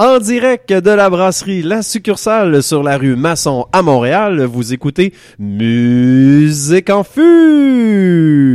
[0.00, 5.12] En direct de la brasserie La Succursale sur la rue Masson à Montréal, vous écoutez
[5.40, 8.54] Musique en fût.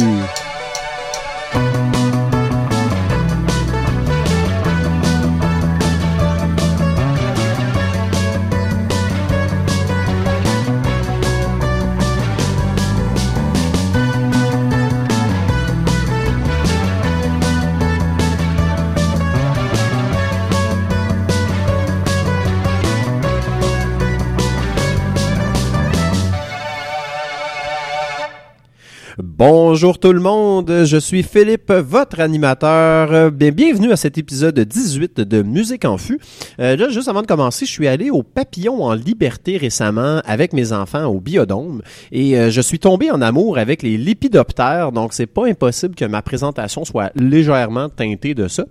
[29.46, 33.30] Bonjour tout le monde, je suis Philippe, votre animateur.
[33.30, 36.18] Bien, bienvenue à cet épisode 18 de Musique en fût.
[36.62, 40.54] Euh, là, juste avant de commencer, je suis allé au Papillon en Liberté récemment avec
[40.54, 41.82] mes enfants au Biodôme
[42.14, 46.06] et euh, je suis tombé en amour avec les lépidoptères, donc c'est pas impossible que
[46.06, 48.64] ma présentation soit légèrement teintée de ça.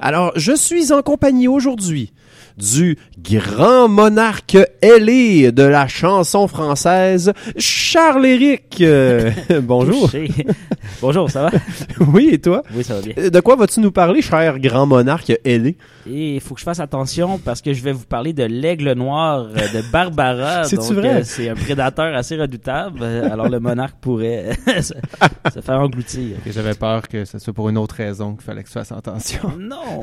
[0.00, 2.12] Alors, je suis en compagnie aujourd'hui
[2.56, 8.78] du grand monarque ailé de la chanson française, Charles-Éric.
[8.80, 9.30] Euh,
[9.62, 10.10] bonjour.
[11.02, 11.50] bonjour, ça va?
[12.12, 12.62] oui, et toi?
[12.74, 13.30] Oui, ça va bien.
[13.30, 15.76] De quoi vas-tu nous parler, cher grand monarque ailé?
[16.08, 18.92] Et il faut que je fasse attention parce que je vais vous parler de l'aigle
[18.92, 20.64] noir de Barbara.
[20.64, 21.20] C'est vrai?
[21.20, 23.04] Euh, c'est un prédateur assez redoutable.
[23.04, 26.36] Alors le monarque pourrait se, faire engloutir.
[26.46, 29.52] J'avais peur que ce soit pour une autre raison qu'il fallait que tu fasses attention.
[29.58, 30.00] Non.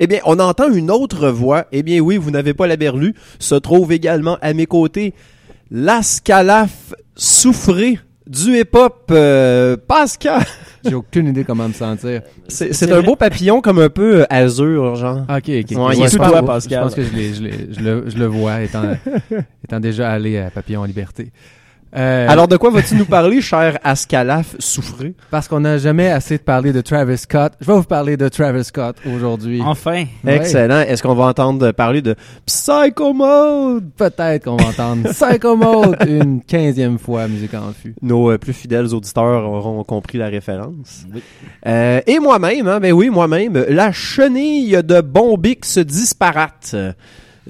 [0.00, 1.66] eh bien, on entend une autre voix.
[1.72, 3.14] Eh bien, oui, vous n'avez pas la berlue.
[3.38, 5.14] Se trouve également à mes côtés
[5.70, 10.42] l'Ascalaf souffré du hip-hop euh, Pascal.
[10.84, 12.22] J'ai aucune idée comment me sentir.
[12.48, 15.22] C'est un beau papillon comme un peu euh, azur, genre.
[15.22, 15.48] Ok, ok.
[15.48, 16.78] Ouais, il est je toi, Pascal.
[16.78, 18.92] Je pense que je, le, je le vois étant,
[19.64, 21.32] étant déjà allé à Papillon en Liberté.
[21.96, 25.14] Euh, Alors, de quoi vas-tu nous parler, cher Ascalaf souffré?
[25.30, 28.28] parce qu'on n'a jamais assez de parler de Travis Scott, je vais vous parler de
[28.28, 29.60] Travis Scott aujourd'hui.
[29.62, 30.04] Enfin.
[30.24, 30.36] Ouais.
[30.36, 30.80] Excellent.
[30.80, 33.90] Est-ce qu'on va entendre parler de Psycho Mode?
[33.96, 37.94] Peut-être qu'on va entendre Psycho Mode une quinzième fois à Musique en Fût.
[38.02, 41.04] Nos euh, plus fidèles auditeurs auront compris la référence.
[41.14, 41.22] Oui.
[41.66, 46.74] Euh, et moi-même, hein, ben oui, moi-même, la chenille de Bombix disparate.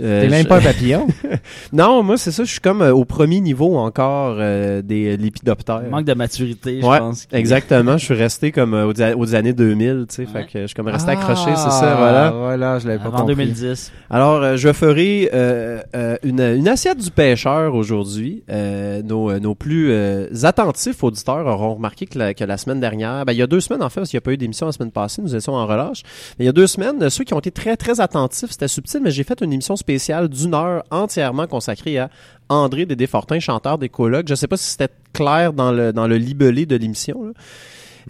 [0.00, 1.06] Euh, T'es même je- pas un papillon?
[1.72, 5.82] Non, moi, c'est ça, je suis comme euh, au premier niveau encore euh, des lépidoptères.
[5.90, 7.26] Manque de maturité, je Ouais, pense.
[7.32, 7.96] exactement.
[7.96, 10.74] Je suis resté comme euh, aux, aux années 2000, tu sais, fait que je suis
[10.74, 12.30] comme resté accroché, Ah, c'est ça, voilà.
[12.30, 13.34] Voilà, je l'avais pas compris.
[13.36, 13.92] 2010.
[14.10, 18.42] Alors, euh, je ferai euh, euh, une, une assiette du pêcheur aujourd'hui.
[18.50, 22.80] Euh, nos, euh, nos plus euh, attentifs auditeurs auront remarqué que la, que la semaine
[22.80, 24.36] dernière, ben, il y a deux semaines en fait, parce qu'il n'y a pas eu
[24.36, 26.02] d'émission la semaine passée, nous étions en relâche.
[26.38, 28.68] Mais il y a deux semaines, euh, ceux qui ont été très très attentifs, c'était
[28.68, 32.08] subtil, mais j'ai fait une émission spéciale d'une heure entièrement consacrée à
[32.48, 34.26] André Dédé-Fortin, chanteur des colocs.
[34.26, 37.34] Je sais pas si c'était clair dans le dans le libellé de l'émission.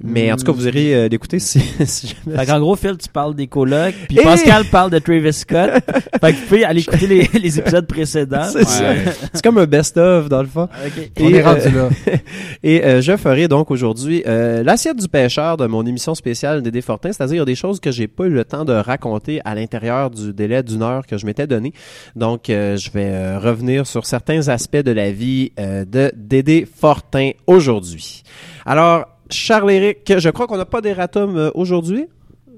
[0.03, 2.37] Mais en tout cas, vous irez euh, l'écouter si, si jamais.
[2.38, 5.71] Fait qu'en gros, Phil, tu parles des colocs, puis Et- Pascal parle de Travis Scott.
[6.21, 8.49] fait que vous pouvez aller écouter les, les épisodes précédents.
[8.53, 8.94] C'est ça.
[9.32, 10.65] C'est comme un best-of dans le fond.
[10.65, 11.10] Ok.
[11.21, 12.12] On Et, est rendu euh, là.
[12.62, 16.81] Et euh, je ferai donc aujourd'hui euh, l'assiette du pêcheur de mon émission spéciale Dédé
[16.81, 19.41] Fortin, c'est-à-dire il y a des choses que j'ai pas eu le temps de raconter
[19.44, 21.72] à l'intérieur du délai d'une heure que je m'étais donné.
[22.16, 26.66] Donc euh, je vais euh, revenir sur certains aspects de la vie euh, de Dédé
[26.72, 28.22] Fortin aujourd'hui.
[28.66, 32.07] Alors Charles-Éric, je crois qu'on n'a pas d'erratum euh, aujourd'hui.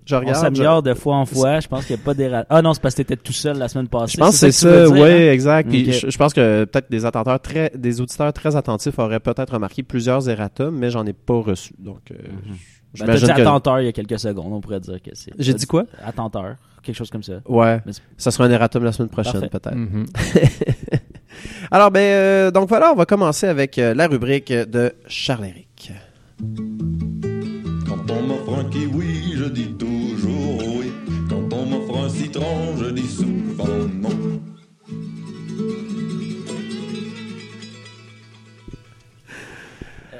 [0.04, 0.36] Je On regarde.
[0.36, 1.58] s'améliore de fois en fois.
[1.58, 2.30] Je pense qu'il n'y a pas des...
[2.48, 4.12] Ah non, c'est parce que t'étais tout seul la semaine passée.
[4.12, 5.32] Je pense que c'est que tu ça, oui, hein?
[5.32, 5.68] exact.
[5.68, 9.54] Puis je, je pense que peut-être des attenteurs très, des auditeurs très attentifs auraient peut-être
[9.54, 11.74] remarqué plusieurs erratums, mais j'en ai pas reçu.
[11.80, 12.30] Donc, euh, Ben,
[12.94, 15.32] t'as j'imagine dit que- attenteur il y a quelques secondes, on pourrait dire que c'est...
[15.40, 15.86] J'ai dit quoi?
[16.04, 16.54] Attenteur,
[16.84, 17.40] quelque chose comme ça.
[17.48, 17.80] Ouais,
[18.16, 19.48] ça sera un erratum la semaine prochaine Parfait.
[19.50, 19.74] peut-être.
[19.74, 20.06] Mhm.
[21.70, 25.65] Alors ben euh, donc voilà, on va commencer avec euh, la rubrique de Charles-Éric.
[26.38, 30.92] Quand on m'offre un kiwi, je dis toujours oui.
[31.28, 33.66] Quand on m'offre un citron, je dis souvent
[34.02, 34.45] non.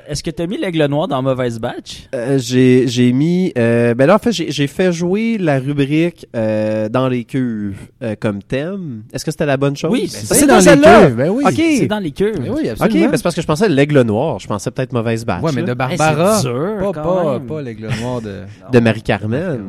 [0.09, 2.09] Est-ce que t'as mis l'aigle noir dans mauvaise batch?
[2.15, 6.27] Euh, j'ai j'ai mis euh, ben là en fait j'ai j'ai fait jouer la rubrique
[6.37, 9.03] euh, dans les cuves euh, comme thème.
[9.13, 9.91] Est-ce que c'était la bonne chose?
[9.93, 11.07] Oui, Ben, c'est c'est dans dans les celle-là.
[11.07, 11.45] cuves, ben oui.
[11.47, 11.55] OK.
[11.57, 12.33] C'est dans les queues.
[12.33, 13.09] Ben oui, OK, absolument.
[13.11, 15.43] ben c'est parce que je pensais l'aigle noir, je pensais peut-être mauvaise batch.
[15.43, 15.75] Ouais, mais là.
[15.75, 16.39] de Hey, Barbara.
[16.39, 18.43] c'est dur, pas, pas, pas l'aigle noir de
[18.73, 19.61] de Marie-Carmen.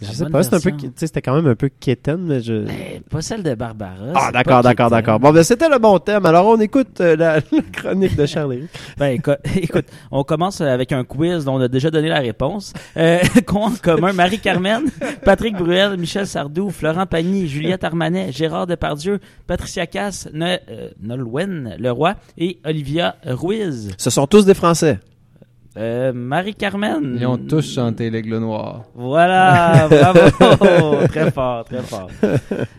[0.00, 2.64] Je sais pas, c'était un peu tu c'était quand même un peu quétaine mais je
[2.68, 3.92] Eh, pas celle de Barbara.
[4.14, 5.20] Ah c'est d'accord, d'accord, d'accord.
[5.20, 6.26] Bon ben c'était le bon thème.
[6.26, 8.68] Alors on écoute euh, la, la chronique de Charles-Éric.
[8.98, 12.72] Ben écoute, écoute, on commence avec un quiz dont on a déjà donné la réponse.
[12.96, 14.84] Euh, qu'ont en commun Marie-Carmen,
[15.24, 21.76] Patrick Bruel, Michel Sardou, Florent Pagny, Juliette Armanet, Gérard Depardieu, Patricia Cass, ne, euh, Nolwenn
[21.78, 23.90] Leroy et Olivia Ruiz.
[23.98, 24.98] Ce sont tous des Français.
[25.76, 27.16] Euh, Marie-Carmen.
[27.18, 28.82] Ils ont tous chanté l'aigle noir.
[28.94, 31.06] Voilà, bravo.
[31.08, 32.10] très fort, très fort.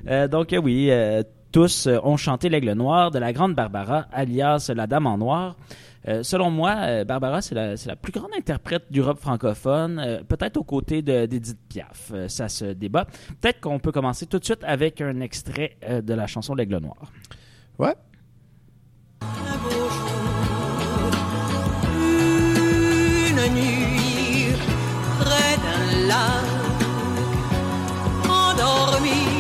[0.07, 4.71] Euh, donc euh, oui, euh, tous ont chanté l'aigle noir de la grande Barbara, alias
[4.75, 5.55] la Dame en noir.
[6.07, 10.21] Euh, selon moi, euh, Barbara, c'est la, c'est la plus grande interprète d'Europe francophone, euh,
[10.23, 12.11] peut-être aux côtés de- d'Edith Piaf.
[12.13, 13.05] Euh, ça se débat.
[13.41, 16.77] Peut-être qu'on peut commencer tout de suite avec un extrait euh, de la chanson L'aigle
[16.79, 16.97] noir.
[17.79, 17.95] Ouais.
[19.21, 21.09] un beau jour,
[23.29, 24.53] une nuit,
[25.19, 26.45] près d'un lac,
[28.29, 29.32] endormi,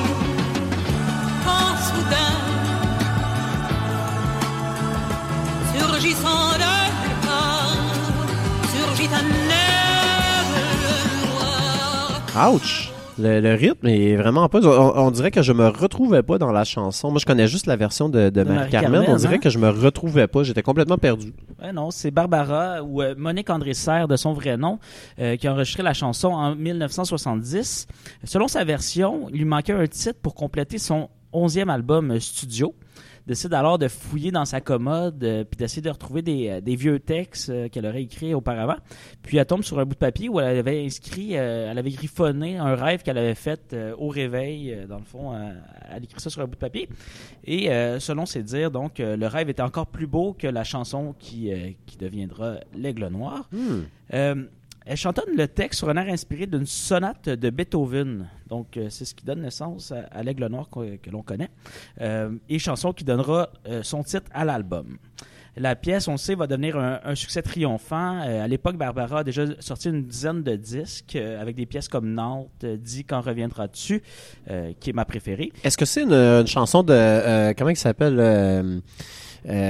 [12.35, 12.91] Ouch!
[13.19, 14.59] Le, le rythme est vraiment pas.
[14.65, 17.11] On, on dirait que je me retrouvais pas dans la chanson.
[17.11, 18.91] Moi, je connais juste la version de, de, Marie-Carmen.
[18.91, 19.37] Marie-Carmen, On dirait hein?
[19.37, 20.41] que je me retrouvais pas.
[20.41, 21.31] J'étais complètement perdu.
[21.61, 24.79] Ouais, non, c'est Barbara ou euh, Monique André Serre de son vrai nom
[25.19, 27.85] euh, qui a enregistré la chanson en 1970.
[28.23, 32.73] Selon sa version, il lui manquait un titre pour compléter son onzième album euh, studio.
[33.25, 36.75] Décide alors de fouiller dans sa commode euh, puis d'essayer de retrouver des, euh, des
[36.75, 38.75] vieux textes euh, qu'elle aurait écrits auparavant.
[39.21, 41.91] Puis elle tombe sur un bout de papier où elle avait inscrit, euh, elle avait
[41.91, 44.77] griffonné un rêve qu'elle avait fait au réveil.
[44.89, 45.33] dans le fond,
[45.89, 46.89] elle écrit ça sur un bout de papier.
[47.45, 47.67] Et
[47.99, 51.51] selon ses dires, donc, le rêve était encore plus beau que la chanson qui,
[51.85, 53.49] qui deviendra L'Aigle Noir.
[53.51, 54.43] Hmm.
[54.85, 58.27] Elle chantonne le texte sur un air inspiré d'une sonate de Beethoven.
[58.49, 61.49] Donc, euh, c'est ce qui donne naissance à, à L'Aigle Noir que l'on connaît.
[62.01, 64.97] Euh, et chanson qui donnera euh, son titre à l'album.
[65.55, 68.21] La pièce, on le sait, va devenir un, un succès triomphant.
[68.25, 71.87] Euh, à l'époque, Barbara a déjà sorti une dizaine de disques euh, avec des pièces
[71.87, 74.01] comme Nantes, Dis quand reviendras-tu,
[74.49, 75.51] euh, qui est ma préférée.
[75.63, 76.91] Est-ce que c'est une, une chanson de.
[76.93, 78.79] euh, comment il s'appelle euh,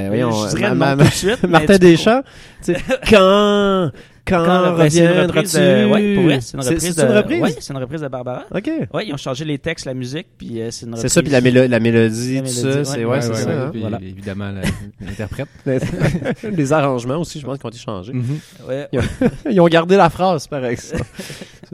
[0.07, 2.21] voyons, je dirais ma- non ma- tout de suite, mais Martin Deschamps?
[3.09, 3.91] Quand.
[4.25, 5.57] Quand, Quand- ben, c'est une reprise reviendras-tu?
[5.57, 6.97] de- ouais, pour vrai, c'est une reprise.
[6.97, 7.41] une de- reprise?
[7.41, 8.43] ouais, c'est une reprise de Barbara.
[8.55, 8.71] OK.
[8.93, 11.29] Ouais, ils ont changé les textes, la musique, puis euh, c'est une C'est ça, puis
[11.29, 12.85] la, mélo- la mélodie, tout ça.
[12.85, 13.47] C'est ouais, Ouais, c'est ouais, ça.
[13.49, 13.53] ouais.
[13.55, 13.69] hein?
[13.71, 13.97] Puis, Voilà.
[14.01, 14.61] évidemment, la-
[15.05, 15.49] l'interprète.
[16.43, 18.13] Les arrangements aussi, je pense, qui ont été changés.
[18.13, 18.39] Mhm.
[18.67, 18.87] Ouais.
[19.51, 21.03] Ils ont gardé la phrase, par exemple.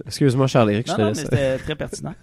[0.08, 1.24] Excuse-moi, Charles-Éric, je Non, te non, mais laisse.
[1.30, 2.16] c'était très pertinent.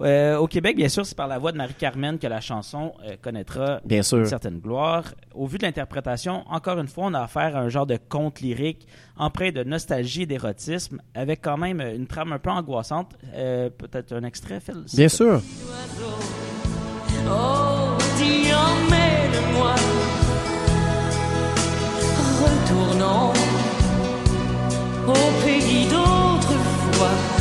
[0.00, 3.14] Euh, au Québec, bien sûr, c'est par la voix de Marie-Carmen que la chanson euh,
[3.22, 4.26] connaîtra Bien une sûr.
[4.26, 5.04] certaine gloire.
[5.34, 8.40] Au vu de l'interprétation, encore une fois, on a affaire à un genre de conte
[8.40, 8.86] lyrique
[9.16, 13.16] empreint de nostalgie et d'érotisme, avec quand même une trame un peu angoissante.
[13.34, 14.84] Euh, Peut-être un extrait, Phil?
[14.94, 15.40] Bien sûr.
[17.26, 19.74] Oh, dis emmène-moi.
[22.42, 23.32] Retournons
[25.08, 27.33] au pays d'autrefois.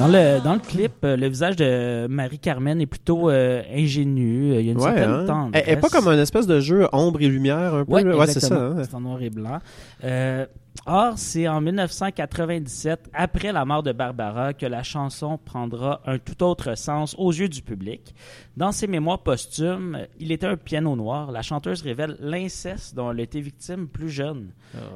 [0.00, 4.54] Dans le, dans le clip, euh, le visage de Marie-Carmen est plutôt euh, ingénu.
[4.58, 5.24] Il y a une Ouais, certaine hein.
[5.26, 5.62] tendresse.
[5.66, 7.92] Elle est pas comme un espèce de jeu ombre et lumière, un peu.
[8.14, 8.54] Ouais, c'est ça.
[8.56, 8.76] hein.
[8.82, 9.58] C'est en noir et blanc.
[10.04, 10.46] Euh,
[10.86, 16.42] or, c'est en 1997, après la mort de Barbara, que la chanson prendra un tout
[16.42, 18.14] autre sens aux yeux du public.
[18.60, 21.32] Dans ses mémoires posthumes, Il était un piano noir.
[21.32, 24.50] La chanteuse révèle l'inceste dont elle a été victime plus jeune.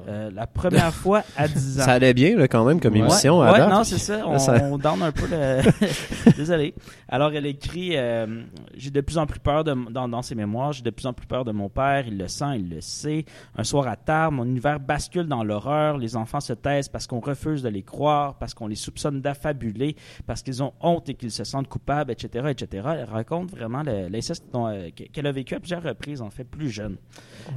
[0.07, 1.85] Euh, la première fois à 10 ans.
[1.85, 2.99] Ça allait bien, là, quand même, comme Ouais.
[3.01, 3.41] émission.
[3.41, 3.71] Ouais, à date.
[3.71, 4.23] non, c'est ça.
[4.27, 5.63] On, Ça- on down un peu le.
[6.37, 6.75] Désolé.
[7.09, 8.43] Alors, elle écrit euh,
[8.77, 11.15] J'ai de plus en plus peur de, dans, dans ses mémoires, j'ai de plus en
[11.15, 12.05] plus peur de mon père.
[12.07, 13.25] Il le sent, il le sait.
[13.57, 15.97] Un soir à table, mon univers bascule dans l'horreur.
[15.97, 19.97] Les enfants se taisent parce qu'on refuse de les croire, parce qu'on les soupçonne d'affabuler,
[20.27, 22.89] parce qu'ils ont honte et qu'ils se sentent coupables, etc., etc.
[22.99, 26.71] Elle raconte vraiment l'inceste dont, euh, qu'elle a vécu à plusieurs reprises, en fait, plus
[26.71, 26.97] jeune.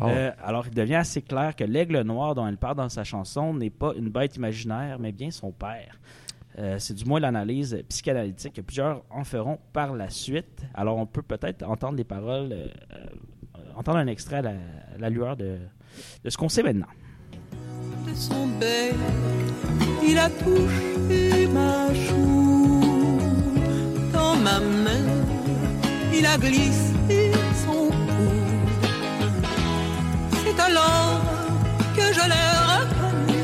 [0.02, 0.06] Oh.
[0.08, 3.54] Euh, alors, il devient assez clair que l'aigle noir dont elle parle dans sa chanson
[3.54, 6.00] n'est pas une bête imaginaire, mais bien son père.
[6.60, 10.64] Euh, c'est du moins l'analyse psychanalytique que plusieurs en feront par la suite.
[10.74, 14.98] Alors, on peut peut-être entendre les paroles, euh, euh, entendre un extrait à la, à
[14.98, 15.58] la lueur de,
[16.24, 16.88] de ce qu'on sait maintenant.
[18.08, 18.96] de son bec,
[20.04, 22.77] il a touché ma joue.
[26.34, 27.32] A glissé
[27.66, 28.30] son cou.
[30.44, 31.22] C'est alors
[31.96, 33.44] que je l'ai reconnu,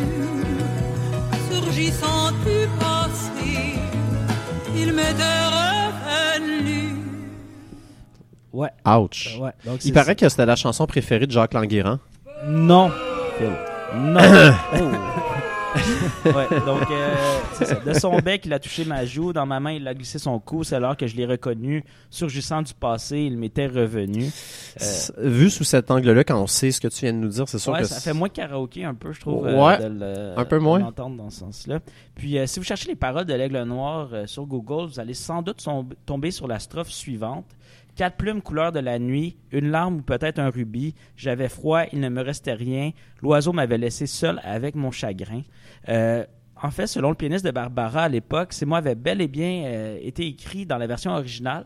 [1.52, 3.80] surgissant du passé.
[4.76, 5.24] Il m'était
[5.58, 6.96] revenu.
[8.52, 8.70] Ouais.
[8.86, 9.38] Ouch.
[9.40, 9.52] ouais.
[9.66, 10.16] Donc, Il paraît ça.
[10.16, 12.00] que c'était la chanson préférée de Jacques Languérand.
[12.46, 12.92] Non.
[13.96, 14.20] Non.
[14.76, 15.80] Oh.
[16.26, 17.33] Ouais, donc, euh,
[17.66, 17.76] ça.
[17.76, 19.34] De son bec, il a touché ma joue.
[19.34, 20.64] Dans ma main, il a glissé son cou.
[20.64, 21.84] C'est alors que je l'ai reconnu.
[22.10, 24.30] Surgissant du passé, il m'était revenu.
[24.82, 24.86] Euh,
[25.18, 27.60] Vu sous cet angle-là, quand on sait ce que tu viens de nous dire, c'est
[27.60, 29.44] sûr ouais, que ça fait moins karaoké un peu, je trouve.
[29.46, 30.80] Ouais, de le- un peu moins.
[30.80, 31.80] l'entendre dans ce sens-là.
[32.16, 35.14] Puis, euh, si vous cherchez les paroles de l'Aigle Noir euh, sur Google, vous allez
[35.14, 35.66] sans doute
[36.06, 37.46] tomber sur la strophe suivante.
[37.96, 40.96] Quatre plumes couleur de la nuit, une larme ou peut-être un rubis.
[41.16, 42.90] J'avais froid, il ne me restait rien.
[43.22, 45.44] L'oiseau m'avait laissé seul avec mon chagrin.
[45.90, 46.26] Euh,
[46.64, 49.64] en fait, selon le pianiste de Barbara à l'époque, ces mots avaient bel et bien
[49.66, 51.66] euh, été écrits dans la version originale,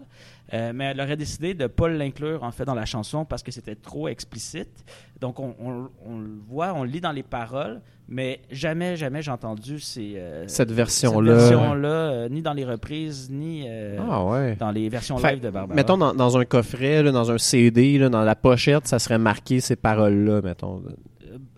[0.54, 3.44] euh, mais elle aurait décidé de ne pas l'inclure en fait dans la chanson parce
[3.44, 4.84] que c'était trop explicite.
[5.22, 9.22] Donc on, on- on le voit, on le lit dans les paroles, mais jamais, jamais
[9.22, 11.90] j'ai entendu ces, euh, cette cette version-là.
[11.90, 13.68] euh, ni dans les reprises, ni
[14.10, 14.56] Ah ouais.
[14.56, 15.76] dans les versions Fait- live de Barbara.
[15.76, 19.20] Mettons dans, dans un coffret, là, dans un CD, là, dans la pochette, ça serait
[19.20, 20.82] marqué ces paroles-là, mettons.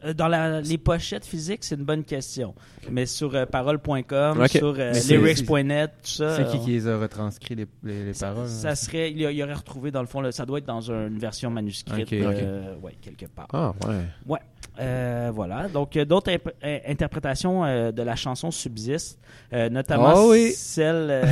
[0.06, 2.56] Euh, Dans la- les pochettes physiques, c'est une bonne question.
[2.90, 6.36] Mais sur euh, parole.com, sur euh, lyrics.net, tout ça.
[6.38, 8.48] C'est qui euh, qui les a retranscrits, les, les, les ça, paroles?
[8.48, 8.76] ça hein?
[8.76, 10.66] serait, il y, a- il y aurait retrouvé dans le fond, là, ça doit être
[10.66, 13.48] dans un- une version manuscrite, Ok, euh, ouais, quelque part.
[13.54, 13.74] Ah
[14.28, 14.40] ouais.
[14.80, 15.68] Euh, voilà.
[15.68, 19.20] Donc, euh, d'autres imp- euh, interprétations euh, de la chanson subsistent,
[19.54, 20.52] euh, notamment Ah oui.
[20.56, 21.22] celle,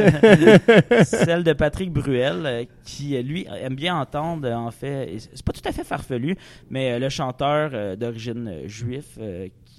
[1.04, 5.72] celle de Patrick Bruel, qui, lui, aime bien entendre, en fait, c'est pas tout à
[5.72, 6.36] fait farfelu,
[6.68, 9.18] mais le chanteur d'origine juif,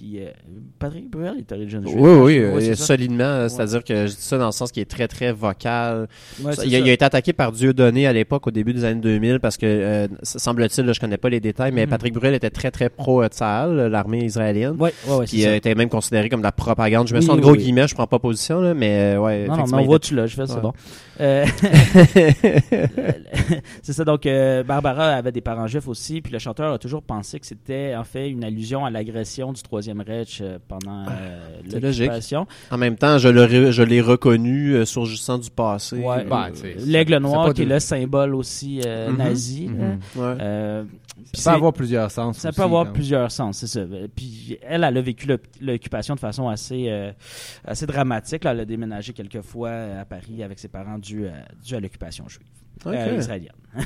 [0.02, 0.18] qui...
[0.20, 0.30] euh,
[0.78, 2.00] Patrick Bruel est d'origine juive.
[2.00, 3.48] Oui, oui, Ouais, euh, solidement.
[3.48, 6.08] C'est-à-dire que je dis ça dans le sens qui est très, très vocal.
[6.42, 6.64] Ouais, il, a, ça.
[6.66, 9.66] il a été attaqué par Dieudonné à l'époque, au début des années 2000, parce que,
[9.66, 11.90] euh, semble-t-il, je connais pas les détails, mais Mhm.
[11.90, 14.76] Patrick Bruel était très, très pro-Tsahal, l'armée israélienne.
[14.78, 17.08] Ouais, c'est Qui euh, était même considéré comme de la propagande.
[17.08, 17.58] Je Oui, ça en oui, gros oui.
[17.58, 19.40] guillemets, je prends pas position, là, mais euh, ouais.
[19.42, 20.72] Non, non, effectivement, mais on voit, tu l'as, je fais, c'est bon.
[21.20, 21.44] Euh,
[23.82, 27.02] c'est ça, donc euh, Barbara avait des parents juifs aussi, puis le chanteur a toujours
[27.02, 31.40] pensé que c'était en fait une allusion à l'agression du Troisième Reich euh, pendant euh,
[31.68, 32.00] c'est logique.
[32.06, 32.46] l'occupation.
[32.70, 35.96] En même temps, je l'ai reconnu euh, surgissant du passé.
[35.98, 39.16] Ouais, euh, c'est- L'aigle noir qui est le symbole aussi euh, Mhm.
[39.18, 39.68] nazi.
[39.68, 39.98] Mhm.
[40.16, 40.36] Ouais.
[40.40, 42.38] Euh, Ça c'est- peut avoir plusieurs sens.
[42.38, 43.80] ça aussi, peut avoir plusieurs sens, c'est ça.
[43.80, 47.12] Euh, Puis elle, elle a vécu l'oc- l'occupation de façon assez, euh,
[47.64, 48.44] assez dramatique.
[48.44, 48.52] là.
[48.52, 49.70] Elle a déménagé quelques fois
[50.00, 51.32] à Paris avec ses parents dû, à-
[51.64, 52.46] dû à l'occupation juive,
[52.90, 53.52] Euh, israélienne.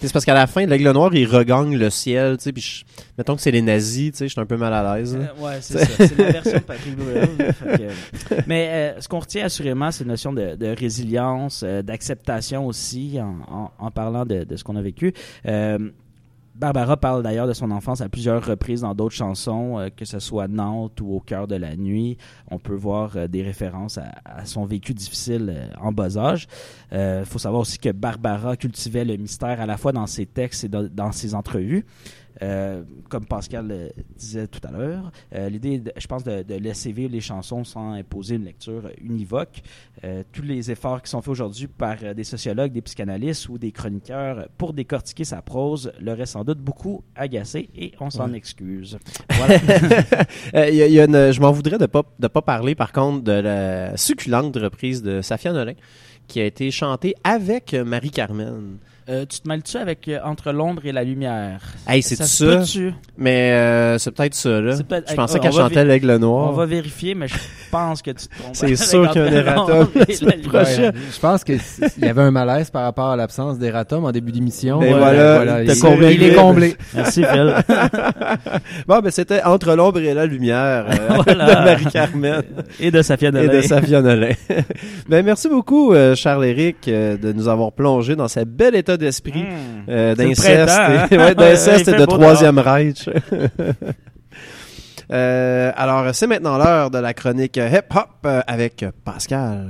[0.00, 2.84] C'est parce qu'à la fin, l'aigle noir, il regagne le ciel, tu sais, puis je-
[3.16, 5.16] mettons que c'est les nazis, tu sais, je suis un peu mal à l'aise.
[5.16, 5.86] Euh, ouais, c'est ça.
[6.06, 7.28] C'est la version de Patrick Bruel.
[8.48, 13.18] Mais euh, ce qu'on retient assurément, c'est une notion de, de résilience, euh, d'acceptation aussi,
[13.20, 15.12] en, en- en parlant de, de ce qu'on a vécu.
[16.58, 20.18] Barbara parle d'ailleurs de son enfance à plusieurs reprises dans d'autres chansons, euh, que ce
[20.18, 22.18] soit Nantes ou Au cœur de la nuit.
[22.50, 26.48] On peut voir euh, des références à, son vécu difficile euh, en bas âge.
[26.90, 30.64] Il faut savoir aussi que Barbara cultivait le mystère à la fois dans ses textes
[30.64, 31.84] et dans ses entrevues.
[32.42, 36.92] Euh, comme Pascal le disait tout à l'heure, euh, l'idée, je pense, de, de laisser
[36.92, 39.60] vivre les chansons sans imposer une lecture univoque.
[40.04, 43.72] Euh, tous les efforts qui sont faits aujourd'hui par des sociologues, des psychanalystes ou des
[43.72, 48.98] chroniqueurs pour décortiquer sa prose l'auraient sans doute beaucoup agacé et on s'en excuse.
[49.38, 50.68] Voilà.
[50.68, 52.74] Il y a- il y a une- je m'en voudrais de pas de pas parler
[52.74, 55.74] par contre de la succulente reprise de Safia Nolin
[56.26, 58.78] qui a été chantée avec Marie Carmen.
[59.10, 61.60] Euh, tu te mêles-tu avec euh, Entre l'ombre et la lumière?
[61.88, 62.62] Hey, c'est ça,
[63.16, 64.76] mais euh, c'est peut-être ça là.
[64.76, 66.52] C'est peut-être- Je pensais on qu'elle chantait l'aigle On noir.
[66.52, 67.34] va vérifier, mais je
[67.70, 68.50] pense que tu te trompes.
[68.54, 70.00] C'est sûr qu'il y a un erratum et.
[70.00, 71.58] Ouais, je pense qu'il
[72.02, 74.78] y avait un malaise par rapport à l'absence d'Eratom en début d'émission.
[74.78, 76.76] Ben Ouais, voilà, il, est comblé.
[76.94, 77.54] Merci, Phil.
[78.86, 81.46] Bon, ben c'était Entre l'ombre et la lumière euh, Voilà.
[81.54, 82.42] de Marie Carmen.
[82.78, 83.52] Et de Safia et Nolin.
[83.54, 84.32] de Safia Nolin.
[85.08, 88.97] ben merci beaucoup euh, Charles Éric euh, de nous avoir plongé dans ce bel état
[88.98, 89.84] d'esprit Mmh.
[89.88, 91.06] euh, d'inceste hein?
[91.10, 93.08] ouais, d'inceste et de troisième Reich.
[95.10, 99.68] Euh, alors c'est maintenant l'heure de la chronique hip hop euh, avec Pascal.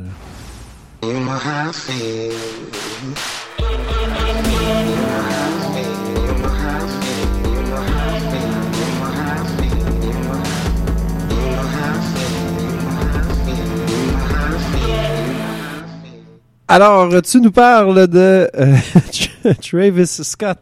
[16.71, 18.77] Alors, tu nous parles de euh,
[19.63, 20.59] Travis Scott.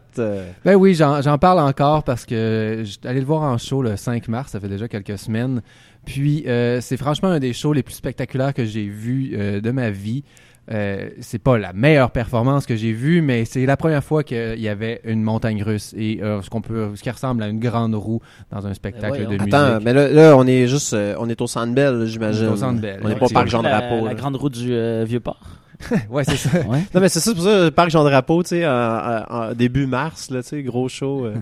[0.63, 4.29] Ben oui, j'en j'en parle encore parce que allé le voir en show le 5
[4.29, 5.61] mars, ça fait déjà quelques semaines.
[6.05, 9.69] Puis euh, c'est franchement un des shows les plus spectaculaires que j'ai vu euh, de
[9.71, 10.23] ma vie.
[10.69, 14.59] Euh, c'est pas la meilleure performance que j'ai vue, mais c'est la première fois qu'il
[14.59, 17.59] y avait une montagne russe et euh, ce qu'on peut, ce qui ressemble à une
[17.59, 18.21] grande roue
[18.51, 19.29] dans un spectacle voyons.
[19.29, 19.53] de musique.
[19.53, 22.47] Attends, mais là, là, on est juste, on est au Centre Bell, j'imagine.
[22.47, 23.29] On est au Centre Bell, On n'est pas au.
[23.29, 24.05] Parc Jean la, Drapeau.
[24.05, 25.39] la grande route du euh, Vieux-Port.
[26.09, 26.59] ouais, c'est ça.
[26.61, 26.79] Ouais.
[26.93, 29.53] Non, mais c'est ça, c'est pour ça, le parc Jean-Drapeau, tu sais, en, en- en
[29.53, 31.25] début mars, là, tu sais, gros show.
[31.25, 31.35] euh.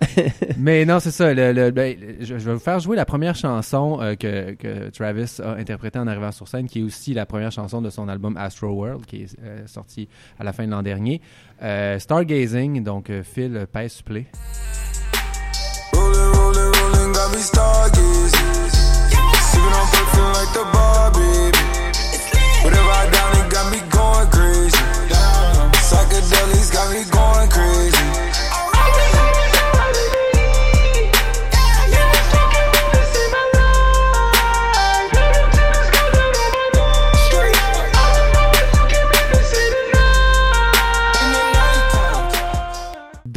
[0.58, 1.34] Mais non, c'est ça.
[1.34, 4.90] Le, le- ben, je, je vais vous faire jouer la première chanson euh, que, que
[4.90, 8.08] Travis a interprétée en arrivant sur scène, qui est aussi la première chanson de son
[8.08, 11.20] album Astro World, qui est euh, sorti à la fin de l'an dernier.
[11.62, 14.26] Euh, Stargazing, donc Phil pèse play.
[15.92, 17.12] Rolling, rolling, rolling,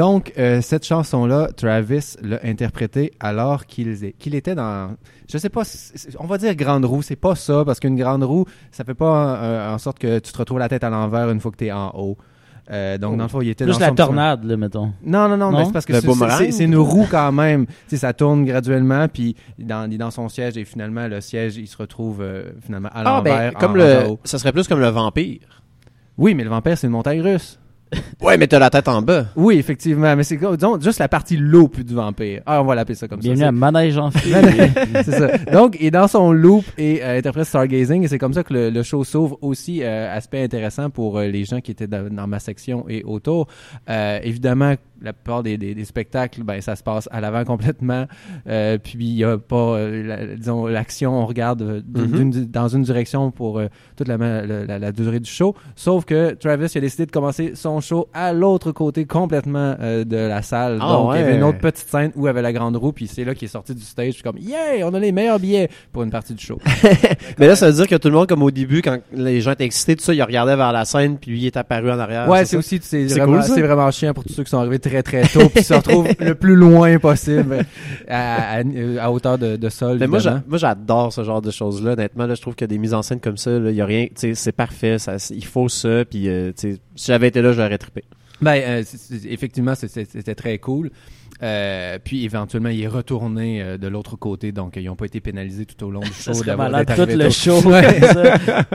[0.02, 4.96] Donc, euh, cette chanson-là, Travis l'a interprétée alors qu'il était dans,
[5.32, 5.62] je sais pas,
[6.18, 9.36] on va dire grande roue, c'est pas ça, parce qu'une grande roue, ça fait pas
[9.44, 11.68] euh, en sorte que tu te retrouves la tête à l'envers une fois que tu
[11.68, 12.18] es en haut.
[12.70, 14.94] Euh, donc, dans le fond, il était Plus dans la tornade, là, mettons.
[15.04, 15.58] Non, non, non, Non?
[15.60, 17.66] mais c'est parce que c'est- une roue quand même.
[17.88, 21.68] Ça tourne graduellement, puis dans, il est dans son siège, et finalement, le siège, il
[21.68, 23.52] se retrouve euh, finalement à Ah, l'envers.
[23.52, 24.08] ben, comme en- le.
[24.12, 24.20] en.
[24.24, 25.40] Ça serait plus comme le vampire.
[26.18, 27.58] Oui, mais le vampire, c'est une montagne russe.
[28.22, 29.26] Ouais, mais t'as la tête en bas.
[29.36, 32.42] Oui, effectivement, mais c'est comme- disons, juste la partie loop du vampire.
[32.46, 33.48] Ah, on va l'appeler ça comme Bienvenue ça.
[33.48, 35.38] à Manège en c'est ça.
[35.52, 38.54] Donc, il est dans son loop et euh, interprète Stargazing et c'est comme ça que
[38.54, 42.08] le, le show s'ouvre aussi euh, aspect intéressant pour euh, les gens qui étaient dans,
[42.14, 43.48] dans ma section et autour.
[43.90, 48.06] Euh, évidemment, la plupart des, des, des spectacles, ben ça se passe à l'avant complètement.
[48.48, 52.84] Euh, puis il y a pas, euh, la- disons, l'action, on regarde d'une- dans une
[52.84, 53.66] direction pour euh,
[53.98, 55.56] toute la, la, la- la durée du show.
[55.76, 60.04] Sauf que Travis il a décidé de commencer son show à l'autre côté complètement euh,
[60.04, 60.78] de la salle.
[60.82, 62.76] Ah, Donc, il y avait une autre petite scène où il y avait la grande
[62.78, 65.12] roue, puis c'est là qu'il est sorti du stage, puis comme yeah, on a les
[65.12, 66.60] meilleurs billets pour une partie du show.
[67.38, 69.52] Mais là, ça veut dire que tout le monde, comme au début, quand les gens
[69.52, 72.00] étaient excités, tout ça, ils regardaient vers la scène, puis lui, il est apparu en
[72.00, 72.28] arrière.
[72.30, 74.80] ouais, c'est aussi c'est vraiment, cool, c'est vraiment chiant pour tous ceux qui sont arrivés
[74.80, 77.66] très très tôt, puis se retrouvent le plus loin possible
[78.08, 78.62] à, à-
[79.00, 79.98] à hauteur de, de sol.
[80.00, 80.20] Mais moi,
[80.54, 81.94] j'adore ce genre de choses-là.
[81.94, 84.08] Honnêtement, là, je trouve que des mises en scène comme ça, il y a rien,
[84.16, 85.00] c'est parfait.
[85.00, 86.06] Ça, il faut ça.
[86.10, 88.04] Puis, euh, si j'avais été là, j'aurais trippé.
[88.42, 88.84] Ben, euh,
[89.30, 90.90] effectivement, c'était très cool.
[91.44, 95.20] Euh, puis éventuellement, il est retourné euh, de l'autre côté, donc ils n'ont pas été
[95.22, 96.14] pénalisés tout au long du show.
[96.14, 97.32] Ça serait d'avoir- malade d'être tout le tôt.
[97.32, 97.62] show.
[97.62, 98.68] Ça.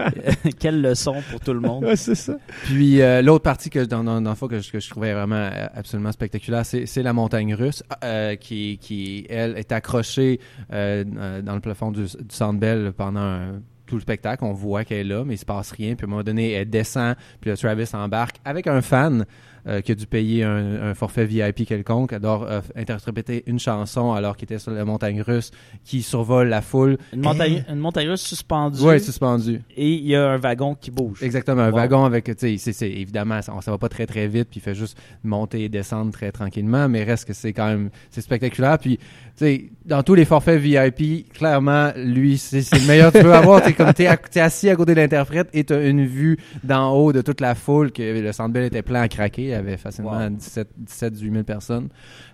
[0.59, 1.87] Quelle leçon pour tout le monde.
[1.95, 2.37] c'est ça.
[2.65, 5.13] Puis euh, l'autre partie que dans, dans, dans le fond, que, je, que je trouvais
[5.13, 10.41] vraiment euh, absolument spectaculaire, c'est, c'est la montagne russe euh, qui, qui elle est accrochée
[10.73, 14.45] euh, euh, dans le plafond du, du Centre Bell pendant un- tout le spectacle.
[14.45, 15.95] On voit qu'elle est là, mais il se passe rien.
[15.95, 19.25] Puis à un moment donné, elle descend, puis Travis embarque avec un fan.
[19.69, 24.13] Euh, qui a dû payer un, un forfait VIP quelconque, adore euh, interpréter une chanson
[24.13, 25.51] alors qu'il était sur la montagne russe
[25.85, 26.99] qui survole la foule.
[27.13, 28.81] Une montagne, une montagne russe suspendue.
[28.83, 29.61] Ouais, suspendu.
[29.77, 31.23] et il y a un wagon qui bouge.
[31.23, 31.77] Exactement, un Wow.
[31.77, 34.63] wagon avec, tu sais, c'est- évidemment, ça, ça va pas très très vite, puis il
[34.63, 38.79] fait juste monter et descendre très tranquillement, mais reste que c'est quand même, c'est spectaculaire.
[38.79, 39.05] Puis, tu
[39.37, 43.63] sais, dans tous les forfaits VIP, clairement, lui, c'est le meilleur que tu peux avoir.
[43.63, 44.07] T'es comme, t'es
[44.41, 47.93] assis à côté de l'interprète et t'as une vue d'en haut de toute la foule,
[47.93, 50.31] que le Centre Bell était plein à craquer, avait facilement Wow.
[50.31, 51.89] 17, 17, 18 000 personnes.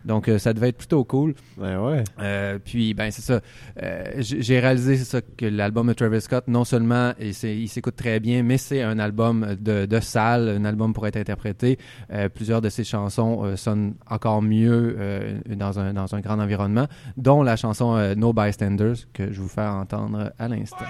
[0.05, 1.35] Donc, euh, ça devait être plutôt cool.
[1.59, 2.05] Ouais, ouais.
[2.21, 3.41] Euh, puis ben c'est ça.
[3.83, 8.21] Euh, j'ai réalisé c'est ça que l'album de Travis Scott non seulement il, s'écoute très
[8.21, 11.79] bien, mais c'est un album de, de salle, un album pour être interprété.
[12.13, 16.39] Euh, plusieurs de ses chansons euh, sonnent encore mieux euh, dans un dans un grand
[16.39, 20.87] environnement, dont la chanson euh, No Bystanders que je vais vous faire entendre à l'instant.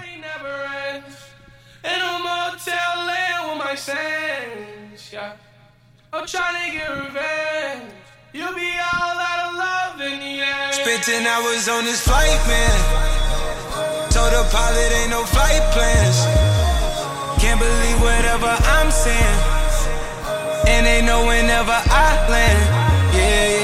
[5.13, 5.52] Yeah.
[6.13, 7.89] I'm trying to get revenge.
[8.33, 10.75] You'll be all out of love in the end.
[10.75, 12.77] Spent 10 hours on this flight, man.
[14.13, 16.21] Told the pilot ain't no flight plans.
[17.41, 19.37] Can't believe whatever I'm saying.
[20.69, 22.61] And they know whenever I land.
[23.17, 23.62] Yeah, yeah, yeah,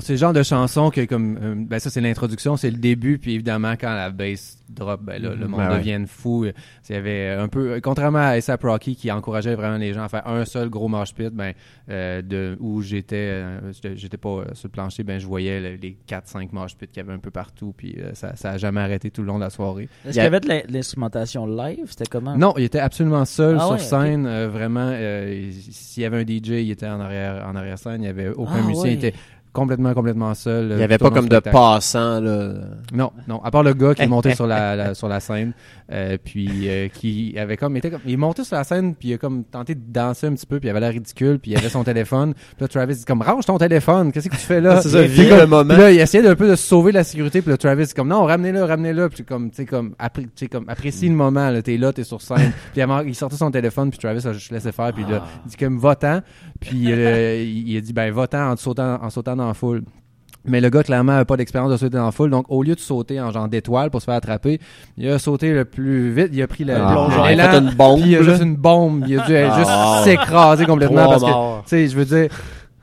[0.00, 3.18] C'est le genre de chanson que comme euh, ben ça c'est l'introduction, c'est le début
[3.18, 5.78] puis évidemment quand la bass drop ben là le monde Ben ouais.
[5.78, 6.44] devient fou.
[6.44, 10.08] Il y avait un peu contrairement à ASAP Rocky qui encourageait vraiment les gens à
[10.08, 11.52] faire un seul gros mosh pit ben
[11.88, 15.96] euh, de où j'étais euh, j'étais- pas sur le plancher ben je voyais le- les
[16.06, 18.58] 4 5 mosh pits qu'il y avait un peu partout puis euh, ça ça a
[18.58, 19.88] jamais arrêté tout le long de la soirée.
[20.04, 21.84] Est-ce qu'il y avait de l'instrumentation live?
[21.86, 22.36] C'était comment?
[22.36, 26.06] Non, il était absolument seul Ah sur ouais, scène euh, vraiment euh, il- s'il y
[26.06, 28.62] avait un DJ, il était en arrière en arrière scène, il y avait aucun Ah
[28.62, 28.92] musicien, ouais.
[28.94, 29.14] il était
[29.52, 30.68] complètement, complètement seul.
[30.70, 32.52] Il n'y avait pas comme de passants, là.
[32.92, 33.42] Non, non.
[33.42, 35.52] À part le gars qui est monté sur la, la- sur la scène,
[35.92, 39.08] euh, puis euh, qui avait comme, était comme, il est monté sur la scène, puis
[39.08, 41.50] il a comme tenté de danser un petit peu, puis il avait l'air ridicule, puis
[41.52, 42.34] il avait son téléphone.
[42.34, 44.80] Puis là, Travis dit comme, range ton téléphone, qu'est-ce que tu fais là?
[44.82, 45.74] C'est ça, vis le moment.
[45.74, 48.08] puis là, il essayait d'un peu de sauver la sécurité, puis là, Travis dit comme,
[48.08, 51.76] non, ramenez-le, ramenez-le, puis comme, tu sais, comme, appré- comme, apprécie le moment, là, t'es
[51.76, 52.52] là, t'es sur scène.
[52.72, 55.56] puis il sortait son téléphone, puis Travis a juste laissé faire, puis là, il dit
[55.56, 56.20] comme, va-t'en,
[56.60, 59.82] puis euh, il, a dit, ben, va-t'en en sautant, en sautant dans la foule.
[60.46, 62.30] Mais le gars, clairement, n'a pas d'expérience de sauter dans la foule.
[62.30, 64.58] Donc, au lieu de sauter en genre d'étoile pour se faire attraper,
[64.96, 66.30] il a sauté le plus vite.
[66.32, 69.04] Il a pris le, Ah, il a fait une bombe, il a juste une bombe.
[69.06, 69.58] Il a dû Ah.
[69.58, 72.30] juste s'écraser complètement parce que, tu sais, je veux dire,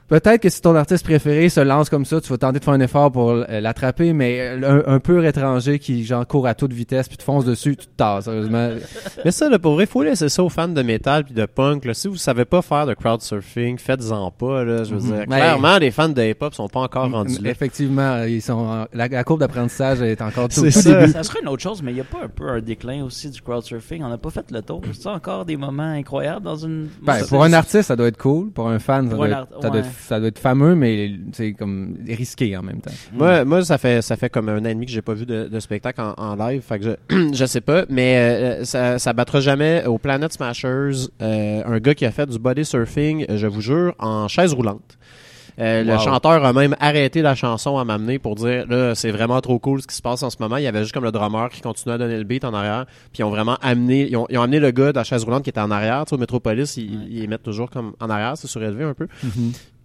[0.07, 2.73] peut-être que si ton artiste préféré se lance comme ça, tu vas tenter de faire
[2.73, 6.53] un effort pour euh, l'attraper, mais euh, un, un pur étranger qui, genre, court à
[6.55, 8.69] toute vitesse puis te fonce dessus, tu te tasses, sérieusement.
[9.25, 11.85] Mais ça, là, pour vrai, faut laisser ça aux fans de métal puis de punk.
[11.85, 11.93] Là.
[11.93, 14.63] Si vous savez pas faire de crowdsurfing, faites-en pas.
[14.63, 17.49] Là, je veux dire, Ben, clairement, les fans de hip-hop sont pas encore rendus là.
[17.49, 20.99] Effectivement, ils sont, en- la, la courbe d'apprentissage est encore tout, C'est tout ça.
[21.01, 21.11] début.
[21.11, 23.29] Ça serait une autre chose, mais il n'y a pas un peu un déclin aussi
[23.29, 24.03] du crowdsurfing?
[24.03, 24.81] On n'a pas fait le tour.
[24.93, 26.87] C'est encore des moments incroyables dans une.
[27.01, 28.51] Ben, pour un artiste, ça doit être cool.
[28.51, 29.41] Pour un fan, ça, doit, ça,
[29.73, 32.91] être, ça doit être fameux, mais c'est comme risqué en même temps.
[33.13, 35.25] Moi, moi, ça fait ça fait comme un an et demi que j'ai pas vu
[35.25, 38.99] de, de spectacle en, en live, fait que je je sais pas, mais euh, ça
[38.99, 43.25] ça battra jamais au Planet Smashers euh, un gars qui a fait du body surfing,
[43.29, 44.97] je vous jure, en chaise roulante.
[45.59, 49.41] Euh, Le chanteur a même arrêté la chanson à m'amener pour dire là c'est vraiment
[49.41, 50.57] trop cool ce qui se passe en ce moment.
[50.57, 52.85] Il y avait juste comme le drummer qui continuait à donner le beat en arrière,
[53.11, 55.23] puis ils ont vraiment amené ils ont, ils ont amené le gars de la chaise
[55.23, 56.05] roulante qui était en arrière.
[56.05, 59.07] Tu sais, au Metropolis, ils, mettent toujours comme en arrière, c'est surélevé un peu.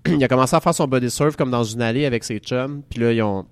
[0.07, 2.83] il a commencé à faire son body surf comme dans une allée avec ses chums.
[2.89, 3.47] Puis là, ils ont,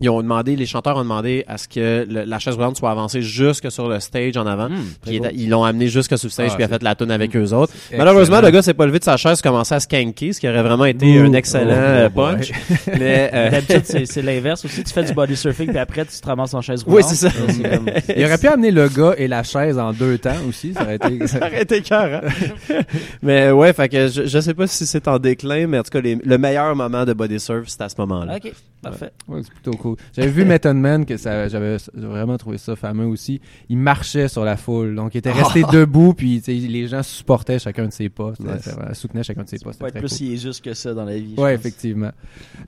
[0.00, 2.90] ils ont demandé, les chanteurs ont demandé à ce que le- la chaise roulante soit
[2.90, 4.68] avancée jusque sur le stage en avant.
[4.68, 4.84] Hmm.
[5.04, 7.10] Puis ils l'ont amené jusque sur le stage Ah, puis il a fait la tune
[7.10, 7.72] avec eux autres.
[7.74, 8.04] Excellent.
[8.04, 10.62] Malheureusement, le gars s'est pas levé de sa chaise, commençait à skanker, ce qui aurait
[10.62, 11.24] vraiment été Ouh.
[11.24, 12.36] un excellent Oh, euh, boy.
[12.36, 12.52] punch.
[12.98, 14.84] Mais euh, D'habitude, c'est- l'inverse aussi.
[14.84, 17.08] Tu fais du body surfing, puis après, tu te ramasses en chaise oui, roulante.
[17.08, 17.34] c'est ça.
[18.16, 20.74] Il aurait pu amener le gars et la chaise en deux temps aussi.
[20.74, 21.26] Ça aurait été.
[21.26, 22.74] Ça aurait été cœur, hein?
[23.22, 25.90] Mais ouais, fait que je, je sais pas si c'est en déclin, mais en tout
[25.90, 28.36] cas, les- le meilleur moment de body surf, c'est à ce moment-là.
[28.36, 29.10] Ok, parfait.
[29.28, 29.96] Ouais, c'est plutôt cool.
[30.14, 33.40] J'avais vu Method Man que ça, j'avais vraiment trouvé ça fameux aussi.
[33.68, 37.86] Il marchait sur la foule, donc il était resté debout, puis les gens supportaient chacun
[37.86, 39.70] de ses pas, vraiment- soutenaient chacun de ses pas.
[39.72, 40.26] Pas être plus cool.
[40.26, 41.34] il est juste que ça dans la vie.
[41.34, 41.48] pense.
[41.50, 42.10] effectivement.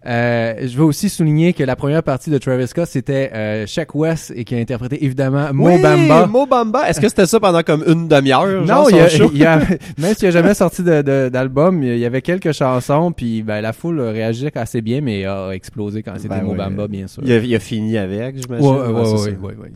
[0.07, 3.94] Euh, je veux aussi souligner que la première partie de Travis Scott, c'était euh, Shaq
[3.94, 6.27] West et qui a interprété évidemment Mo Oui, Bamba.
[6.27, 6.88] Mo Bamba.
[6.88, 8.64] Est-ce que c'était ça pendant comme une demi-heure?
[8.64, 9.31] Non, il y a, show?
[9.33, 9.59] il y a-
[9.99, 13.61] même s'il a jamais sorti de- de- d'album, il y avait quelques chansons, puis ben,
[13.61, 16.56] la foule réagissait assez bien, mais a explosé quand c'était Ben Mo ouais.
[16.56, 17.22] Bamba, bien sûr.
[17.24, 18.66] Il a, il a fini avec, j'imagine.
[18.66, 19.72] Ouais, ouais, c'est ouais, ouais.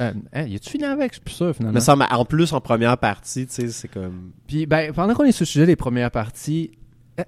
[0.00, 1.12] Euh, hein, y a-tu fini avec?
[1.12, 1.74] Je suis plus sûr, finalement.
[1.74, 4.30] Mais ça, en plus, en première partie, tu sais, c'est comme...
[4.46, 6.70] Puis, ben, pendant qu'on est sur le sujet des premières parties,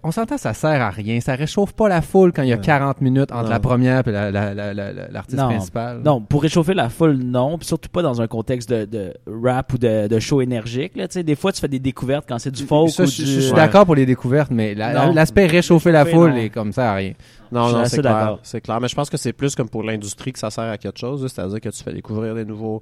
[0.05, 1.21] on s'entend, ça sert à rien.
[1.21, 2.63] Ça réchauffe pas la foule quand il y a Ouais.
[2.63, 3.51] 40 minutes entre Non.
[3.51, 5.49] la première et la, la, la, la- la- l'artiste Non.
[5.49, 6.01] principal.
[6.05, 7.59] Non, pour réchauffer la foule, non.
[7.59, 10.97] Puis surtout pas dans un contexte de, de rap ou de, de show énergique.
[10.97, 11.09] Là.
[11.09, 13.23] Tu sais, Des fois, tu fais des découvertes quand c'est du folk Ça, ou je,
[13.23, 13.27] du...
[13.31, 13.57] je suis Ouais.
[13.57, 16.37] d'accord pour les découvertes, mais la- la- l'aspect réchauffer la foule non.
[16.37, 17.13] est comme ça à rien.
[17.53, 18.15] Non, Je suis non, c'est clair.
[18.15, 18.39] d'accord.
[18.45, 18.81] C'est clair.
[18.81, 21.23] Mais je pense que c'est plus comme pour l'industrie que ça sert à quelque chose.
[21.25, 21.29] là.
[21.29, 22.81] C'est-à-dire que tu fais découvrir des nouveaux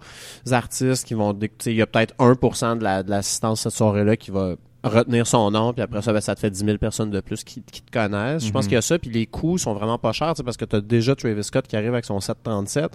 [0.50, 1.32] artistes qui vont...
[1.32, 4.30] déc- tu sais, Il y a peut-être 1% de la- de l'assistance cette soirée-là qui
[4.30, 7.20] va retenir son nom, puis après ça, ben, ça te fait 10 000 personnes de
[7.20, 8.44] plus qui, qui te connaissent.
[8.46, 8.68] Je pense Mhm.
[8.68, 10.80] qu'il y a ça, puis les coûts sont vraiment pas chers, parce que tu as
[10.80, 12.90] déjà Travis Scott qui arrive avec son 737,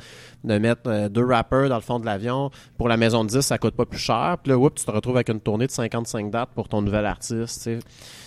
[0.46, 2.52] de mettre euh, deux rappeurs dans le fond de l'avion.
[2.78, 4.38] Pour la maison de 10, ça coûte pas plus cher.
[4.42, 7.06] Puis là, whoop, tu te retrouves avec une tournée de 55 dates pour ton nouvel
[7.06, 7.24] artiste.
[7.64, 7.80] tu sais.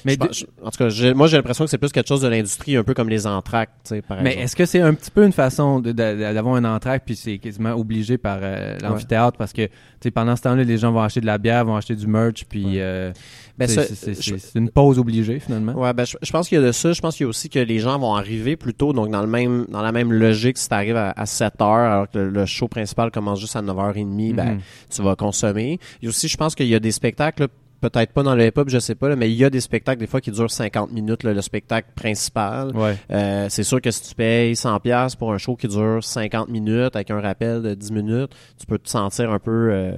[0.05, 2.21] Mais Je pense- je- en tout cas, moi, j'ai l'impression que c'est plus quelque chose
[2.23, 4.95] de l'industrie, un peu comme les entractes, tu sais, par Mais est-ce que c'est un
[4.95, 9.37] petit peu une façon d'avoir un entracte puis c'est quasiment obligé par euh, l'amphithéâtre?
[9.39, 11.77] Parce que tu sais pendant ce temps-là les gens vont acheter de la bière, vont
[11.77, 12.73] acheter du merch puis Ouais.
[12.81, 13.13] euh,
[13.59, 15.73] Ben, c'est- une pause obligée finalement.
[15.73, 16.93] Ouais, ben, je, je pense qu'il y a de ça.
[16.93, 19.23] Je pense qu'il y a aussi que les gens vont arriver plus tôt, donc dans
[19.23, 22.29] le même, dans la même logique, si t'arrives à, à 7 heures, alors que le,
[22.31, 24.61] le show principal commence juste à 9h30, ben, Mhm.
[24.95, 25.79] tu vas consommer.
[26.03, 27.49] Et aussi, je pense qu'il y a des spectacles, là,
[27.81, 30.01] peut-être pas dans le hip-hop, je sais pas, là, mais il y a des spectacles,
[30.01, 32.75] des fois, qui durent 50 minutes, là, le spectacle principal.
[32.77, 32.97] Ouais.
[33.11, 36.49] Euh, c'est sûr que si tu payes 100 pièces pour un show qui dure 50
[36.49, 39.93] minutes avec un rappel de 10 minutes, tu peux te sentir un peu euh,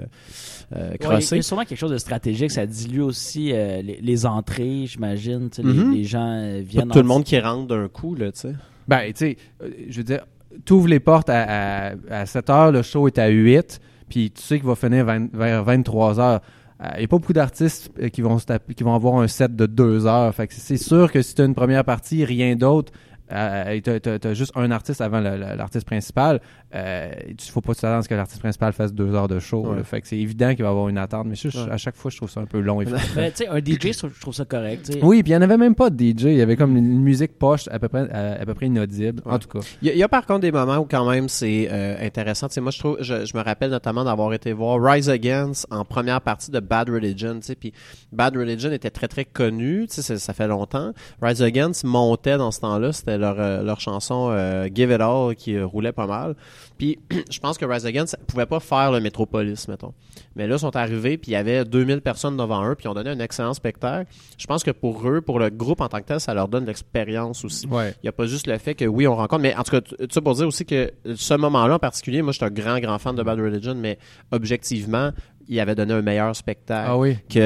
[0.76, 1.38] euh, Ouais, il y crossé.
[1.38, 2.50] a sûrement quelque chose de stratégique.
[2.50, 5.48] Ça dilue aussi euh, les, les entrées, j'imagine.
[5.62, 5.92] Mhm.
[5.92, 6.88] les, les gens euh, Pas viennent...
[6.88, 8.54] tout le monde qui rentre d'un coup, là, tu sais.
[8.86, 10.26] Ben, tu sais, euh, je veux dire,
[10.64, 14.42] t'ouvres les portes à, à, à 7 heures, le show est à 8, puis tu
[14.42, 16.40] sais qu'il va finir 20 vers 23 heures.
[16.80, 18.38] Il n'y a pas beaucoup d'artistes euh, qui vont
[18.76, 20.32] qui vont avoir un set de 2 heures.
[20.32, 22.92] Fait que c'est sûr que si tu as une première partie, rien d'autre,
[23.32, 26.40] euh, t'as t'as juste un artiste avant l'artiste principal,
[26.74, 29.66] euh, il faut pas s'attendre à ce que l'artiste principal fasse deux heures de show.
[29.66, 29.76] Ouais.
[29.76, 29.84] là.
[29.84, 31.70] Fait que c'est évident qu'il va y avoir une attente, mais je- je- Ouais.
[31.72, 32.80] à chaque fois, je trouve ça un peu long.
[32.82, 32.86] et.
[33.16, 34.84] Mais tu un DJ, je trouve, ça correct.
[34.86, 35.00] tu sais.
[35.02, 36.24] Oui, puis il n'y en avait même pas de DJ.
[36.24, 39.22] Il y avait comme une musique poche à peu près, à, à peu près inaudible.
[39.24, 39.60] En tout cas.
[39.82, 41.96] Il y, a- il y a par contre des moments où quand même c'est euh,
[42.04, 42.48] intéressant.
[42.48, 45.84] Tu moi, je trouve, je, je me rappelle notamment d'avoir été voir Rise Against en
[45.84, 47.40] première partie de Bad Religion.
[47.40, 47.72] Tu puis
[48.12, 49.86] Bad Religion était très très connu.
[49.92, 50.92] Tu ça fait longtemps.
[51.20, 52.92] Rise Against montait dans ce temps-là.
[52.92, 56.34] C'était leur euh, leur chanson euh, Give It All qui euh, roulait pas mal.
[56.78, 56.98] Puis
[57.30, 59.92] je pense que Rise Against pouvait pas faire le Metropolis, mettons.
[60.36, 62.88] Mais là, ils sont arrivés, puis il y avait 2000 personnes devant eux, puis ils
[62.88, 64.10] ont donné un excellent spectacle.
[64.38, 66.64] Je pense que pour eux, pour le groupe en tant que tel, ça leur donne
[66.64, 67.66] l'expérience aussi.
[67.66, 67.90] Ouais.
[68.02, 69.80] Il n'y a pas juste le fait que oui, on rencontre, mais en tout cas,
[69.80, 72.78] tout ça pour dire aussi que ce moment-là en particulier, moi, je suis un grand,
[72.78, 73.98] grand fan de Bad Religion, mais
[74.30, 75.10] objectivement,
[75.48, 76.88] il avait donné un meilleur spectacle.
[76.90, 77.16] Ah oui.
[77.28, 77.38] Que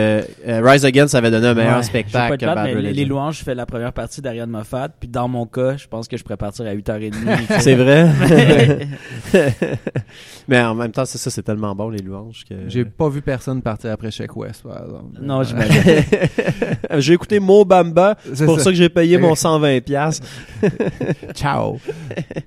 [0.46, 2.94] euh, Rise Against avait donné un meilleur Ouais, spectacle que Bad mais les, Religion.
[2.96, 4.88] les louanges, je fais la première partie d'Ariane Moffat.
[4.98, 7.12] Puis dans mon cas, je pense que je pourrais partir à 8h30.
[7.60, 8.08] C'est vrai.
[10.48, 12.44] mais en même temps, c'est ça, c'est tellement bon, les louanges.
[12.48, 15.18] que J'ai pas vu personne partir après Check West, par exemple.
[15.20, 15.82] non, j'imagine.
[16.98, 18.70] J'ai écouté Mo Bamba, C'est pour ça.
[18.70, 19.34] que j'ai payé mon Ouais.
[19.34, 19.80] 120$.
[19.82, 20.26] piastres.
[21.34, 21.78] Ciao.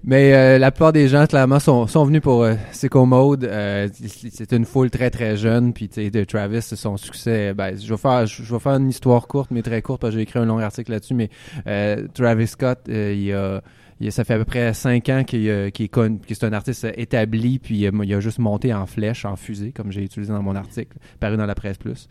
[0.04, 3.44] Mais euh, la plupart des gens, clairement, sont, sont venus pour euh, Sicko Mode.
[3.46, 3.88] Euh,
[4.32, 5.45] c'est une foule très, très jeune.
[5.74, 7.54] Puis, tu sais, de Travis, son succès...
[7.54, 10.18] Ben, je vais faire, je vais faire une histoire courte, mais très courte, parce que
[10.18, 11.14] j'ai écrit un long article là-dessus.
[11.14, 11.30] Mais
[11.68, 13.62] euh, Travis Scott, euh, il a...
[14.02, 16.86] il ça fait à peu près cinq ans qu'il est, connu- que c'est un artiste
[16.98, 20.42] établi, puis euh, il a juste monté en flèche, en fusée, comme j'ai utilisé dans
[20.42, 22.10] mon article, paru dans la presse plus.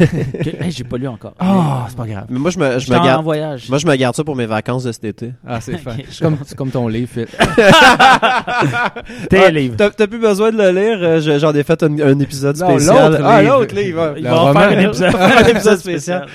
[0.00, 1.34] Hey, j'ai pas lu encore.
[1.38, 2.26] Ah, c'est pas grave.
[2.30, 3.20] Mais moi, je me, je me garde.
[3.20, 3.68] en voyage.
[3.68, 5.32] Moi, je me garde ça pour mes vacances de cet été.
[5.46, 5.92] Ah, c'est fin.
[5.92, 7.26] Ok, C'est comme, comme ton livre, Phil.
[9.30, 9.76] Tes Ah, livres.
[9.76, 10.98] T'as plus besoin de le lire.
[11.02, 13.12] euh, je- J'en ai fait un, un épisode Non, spécial.
[13.12, 13.58] l'autre ah, livre.
[13.58, 14.14] l'autre livre.
[14.16, 14.60] Il Le va en roman.
[14.60, 16.26] faire un épisode, Un épisode spécial.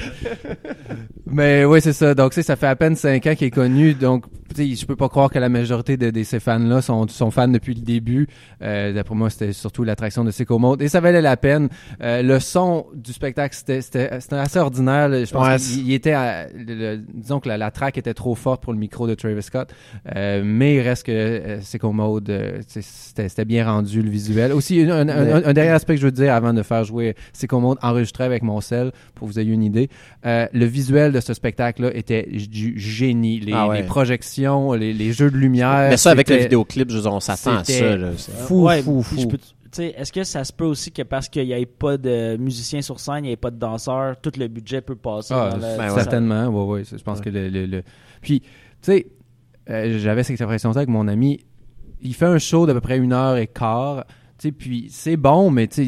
[1.27, 2.13] Mais oui, c'est ça.
[2.15, 3.93] Donc, tu sais, ça fait à peine cinq ans qu'il est connu.
[3.93, 4.25] Donc,
[4.57, 7.73] je peux pas croire que la majorité de, de ces fans-là sont, sont fans depuis
[7.73, 8.27] le début.
[8.61, 10.81] Euh, D'après moi, c'était surtout l'attraction de Sicko Mode.
[10.81, 11.69] Et ça valait la peine.
[12.01, 15.09] Euh, le son du spectacle, c'était- assez ordinaire.
[15.25, 16.13] Je pense Ouais, qu'il il était...
[16.13, 19.41] à- le- disons que la, la track était trop forte pour le micro de Travis
[19.43, 19.69] Scott.
[20.15, 22.31] Euh, mais il reste que euh, Sicko Mode,
[22.67, 24.53] c'était bien rendu, le visuel.
[24.53, 27.15] Aussi, un, un- un- un dernier aspect que je veux dire avant de faire jouer
[27.33, 29.89] Sicko Mode, enregistré avec mon sel, pour que vous ayez une idée.
[30.23, 33.39] Le visuel de ce spectacle-là était du génie.
[33.39, 33.81] Les, Ah ouais.
[33.81, 34.38] les projections,
[34.77, 35.89] les, les jeux de lumière.
[35.89, 37.95] Mais ça, avec le vidéoclip, je veux dire, on s'attend à ça.
[37.97, 38.11] Là.
[38.47, 39.27] Fou, Ouais, fou, fou.
[39.27, 41.95] peux- tu sais, Est-ce que ça se peut aussi que parce qu'il n'y ait pas
[41.97, 45.33] de musiciens sur scène, il n'y ait pas de danseurs, tout le budget peut passer
[45.37, 45.95] Ah, dans le- ben ouais.
[45.95, 46.83] certainement, ouais, ouais.
[46.91, 47.25] Je pense Ouais.
[47.25, 47.83] que le, le, le-
[48.21, 48.47] Puis, tu
[48.81, 49.07] sais,
[49.69, 51.39] euh, j'avais cette impression-là avec mon ami.
[52.01, 54.05] Il fait un show d'à peu près une heure et quart.
[54.39, 55.83] Tu sais, puis c'est bon, mais tu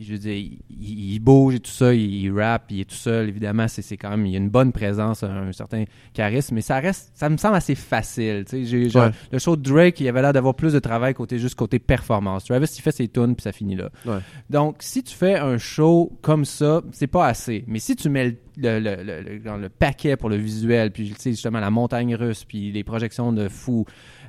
[0.00, 2.94] je veux dire, il, il bouge et tout ça, il, il rappe, il est tout
[2.96, 5.84] seul, évidemment, c'est c'est quand même, il y a une bonne présence, un, un certain
[6.14, 8.56] charisme, mais ça reste, ça me semble assez facile, tu
[8.96, 9.10] Ouais.
[9.30, 12.44] le show de Drake, il avait l'air d'avoir plus de travail côté, juste côté performance.
[12.46, 13.90] Travis, il fait ses tunes, puis ça finit là.
[14.06, 14.18] Ouais.
[14.48, 17.64] Donc, si tu fais un show comme ça, c'est pas assez.
[17.66, 21.70] Mais si tu mets le, le, le, le- paquet pour le visuel, puis justement la
[21.70, 23.84] montagne russe, puis les projections de fou,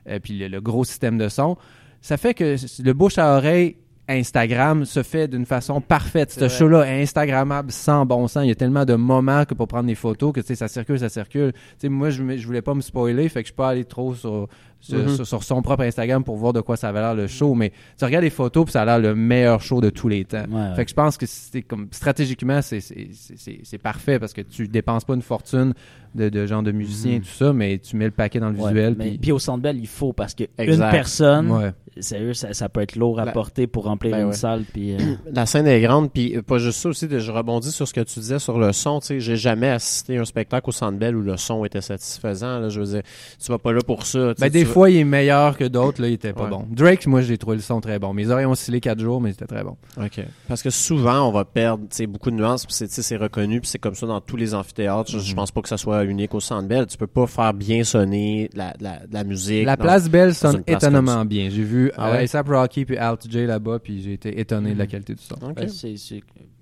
[0.09, 1.55] euh, puis le gros système de son,
[2.01, 6.31] ça fait que le bouche à oreille Instagram se fait d'une façon parfaite.
[6.31, 8.43] Ce show-là est Instagrammable sans bon sens.
[8.43, 11.09] Il y a tellement de moments que pour prendre des photos que ça circule, ça
[11.09, 11.53] circule.
[11.83, 14.47] Moi, je, je voulais pas me spoiler, fait que je peux pas aller trop sur,
[14.81, 15.15] sur, Mhm.
[15.15, 17.53] sur- sur son propre Instagram pour voir de quoi ça avait l'air le show.
[17.53, 20.25] Mais tu regardes les photos, puis ça a l'air le meilleur show de tous les
[20.25, 20.43] temps.
[20.51, 20.75] Ouais, ouais.
[20.75, 24.33] Fait que je pense que c'est comme stratégiquement, c'est- c'est c'est- c'est- c'est parfait parce
[24.33, 25.73] que tu dépenses pas une fortune
[26.15, 28.57] de, de genre de musiciens et tout ça, mais tu mets le paquet dans le
[28.57, 28.95] Ouais, visuel.
[28.97, 31.71] mais- puis- puis au Centre Bell, il faut parce que une personne, Ouais.
[31.99, 34.33] sérieux, ça, ça peut être lourd à La- porter pour remplir Ben une ouais.
[34.33, 34.63] salle.
[34.73, 34.97] Puis, euh,
[35.31, 37.93] La scène est grande, puis euh, pas juste ça aussi, de- je rebondis sur ce
[37.93, 40.73] que tu disais sur le son, tu sais, j'ai jamais assisté à un spectacle au
[40.73, 43.01] Centre Bell où le son était satisfaisant, là, je veux dire,
[43.43, 44.33] tu vas pas là pour ça.
[44.37, 46.01] Ben, des fois, il est meilleur que d'autres.
[46.01, 46.49] Là, il était pas Ouais.
[46.49, 46.65] bon.
[46.69, 48.13] Drake, moi, j'ai trouvé le son très bon.
[48.13, 49.77] Mes oreilles ont oscillé quatre jours, mais c'était très bon.
[49.97, 50.21] OK.
[50.47, 53.69] Parce que souvent, on va perdre tu sais, beaucoup de nuances, puis c'est reconnu, puis
[53.69, 55.11] c'est comme ça dans tous les amphithéâtres.
[55.11, 55.23] Je, Mhm.
[55.23, 56.85] je pense pas que ça soit unique au Centre Bell.
[56.87, 59.65] Tu peux pas faire bien sonner la, la, la musique.
[59.65, 61.49] La place Belle dans sonne étonnamment bien.
[61.49, 62.25] J'ai vu Ah euh, ouais?
[62.33, 62.53] Mhm.
[62.53, 65.35] Rocky puis Alt J là-bas, puis j'ai été étonné de la qualité du son.
[65.35, 65.55] OK.
[65.55, 66.21] ben, c'est c'est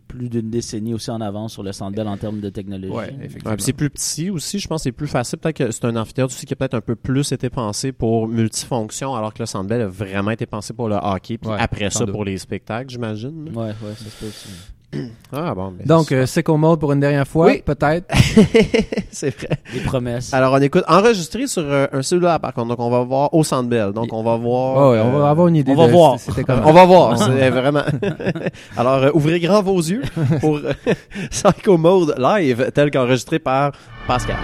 [0.09, 2.91] plus d'une décennie aussi en avance sur le Centre Bell en termes de technologie.
[2.91, 3.53] Ouais, effectivement.
[3.55, 5.39] puis c'est plus petit aussi, je pense que c'est plus facile.
[5.39, 8.27] Peut-être que c'est un amphithéâtre aussi qui a peut-être un peu plus été pensé pour
[8.27, 11.57] multifonction, alors que le Centre Bell a vraiment été pensé pour le hockey, puis Ouais,
[11.59, 12.13] après ça doute.
[12.13, 13.49] pour les spectacles, j'imagine.
[13.55, 14.49] Ouais, ouais, ça se peut aussi.
[15.32, 17.62] Ah bon, ben, Donc, c'est euh, Sicko Mode pour une dernière fois, Oui.
[17.63, 18.06] peut-être?
[19.12, 19.60] c'est vrai.
[19.73, 20.34] Les promesses.
[20.34, 22.69] Alors, on écoute enregistré sur euh, un cellulaire, par contre.
[22.69, 23.91] Donc, on va voir au Centre Bell.
[23.93, 24.75] Donc, on va voir.
[24.78, 25.71] Oh, ouais, on euh, va avoir une idée.
[25.71, 26.19] on va de- voir.
[26.19, 26.63] C'était comment.
[26.65, 27.84] On va voir, c'est vraiment.
[28.78, 30.02] Alors, euh, ouvrez grand vos yeux
[30.41, 30.73] pour euh,
[31.30, 33.71] Psycho Mode live, tel qu'enregistré par
[34.08, 34.38] Pascal.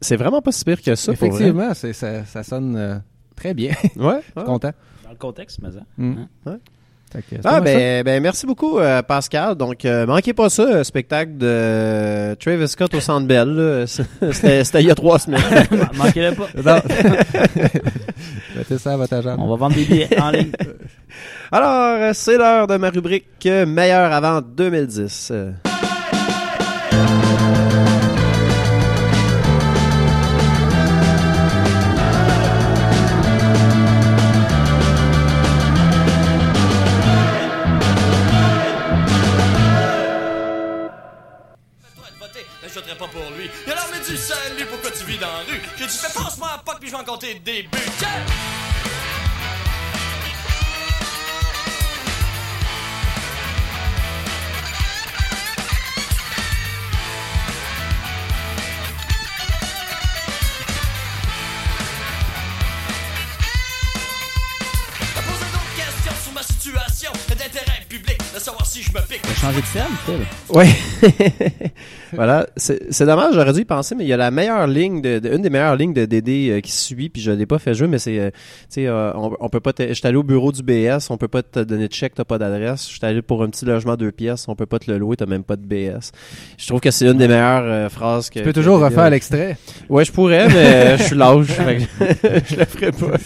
[0.00, 1.12] C'est vraiment pas si pire que ça.
[1.12, 1.28] pour vrai.
[1.28, 2.96] Effectivement, c'est- ça, ça sonne euh,
[3.36, 3.72] très bien.
[3.96, 4.20] Ouais.
[4.36, 4.44] ouais.
[4.44, 4.72] Content.
[5.04, 5.80] Dans le contexte, mais ça.
[5.96, 6.14] Mm.
[6.46, 6.58] Hein?
[7.44, 9.54] Ah ben, ben merci beaucoup euh, Pascal.
[9.54, 13.84] Donc euh, manquez pas ça, euh, spectacle de Travis Scott au Centre Bell.
[14.32, 15.42] C'était c'était il y a trois semaines.
[15.94, 16.82] Manquez-le pas.
[18.56, 19.36] Mettez ça à votre agenda.
[19.42, 20.52] On va vendre des billets en ligne.
[21.50, 25.32] Alors c'est l'heure de ma rubrique meilleur avant 2010.
[45.22, 45.60] Dans la rue?
[45.78, 47.68] J'ai dit, fais passe-moi à POC, puis je vais en compter des buts.
[65.52, 69.22] D'autres questions sur ma situation d'intérêt public, de savoir si je me pique.
[69.22, 70.26] T'as changé de thème, Phil?
[70.48, 70.74] Ouais.
[72.16, 75.18] voilà, c'est dommage, j'aurais dû y penser, mais il y a la meilleure ligne, de,
[75.18, 77.74] de- une des meilleures lignes de DD euh, qui suit, puis je l'ai pas fait
[77.74, 78.38] jouer, mais c'est, euh, tu
[78.70, 81.28] sais, euh, on, on peut pas, te- j'étais allé au bureau du BS, on peut
[81.28, 82.88] pas te donner de chèque, t'as pas d'adresse.
[82.92, 85.26] J'étais allé pour un petit logement deux pièces, on peut pas te le louer, t'as
[85.26, 86.12] même pas de BS.
[86.58, 88.38] Je trouve que c'est une des meilleures phrases que.
[88.38, 89.56] Tu peux toujours refaire l'extrait.
[89.88, 91.46] Ouais, je pourrais, mais je suis lâche.
[92.50, 93.16] je le ferai pas.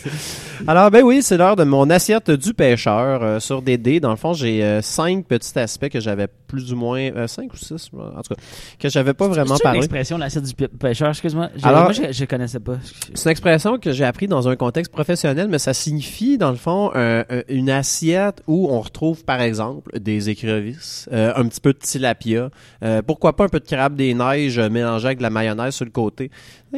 [0.67, 4.01] Alors, ben oui, c'est l'heure de mon assiette du pêcheur euh, sur des dés.
[4.01, 7.01] Dans le fond, j'ai euh, cinq petits aspects que j'avais plus ou moins...
[7.01, 8.41] euh, cinq ou six, en tout cas,
[8.79, 9.79] que j'avais pas vraiment C'est parlé.
[9.81, 11.49] l'expression l'assiette du pêcheur, excuse-moi?
[11.63, 12.77] Alors- moi, je, je connaissais pas.
[13.15, 16.57] C'est une expression que j'ai appris dans un contexte professionnel, mais ça signifie, dans le
[16.57, 21.61] fond, un- un- une assiette où on retrouve, par exemple, des écrevisses, euh, un petit
[21.61, 22.51] peu de tilapia,
[22.83, 25.85] euh, pourquoi pas un peu de crabe des neiges mélangé avec de la mayonnaise sur
[25.85, 26.31] le côté.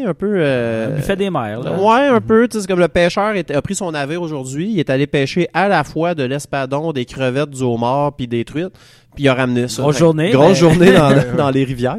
[0.04, 0.34] Un peu...
[0.38, 1.72] euh, buffet des mers, là.
[1.80, 2.48] Ouais, un peu.
[2.48, 4.70] Tu sais, c'est comme le pêcheur a pris son navire aujourd'hui.
[4.72, 8.44] Il est allé pêcher à la fois de l'espadon, des crevettes, du homard, puis des
[8.44, 8.72] truites.
[9.14, 9.82] Puis il a ramené ça.
[9.82, 11.96] Grosse Fait que journée, Grosse mais- journée dans, dans les rivières.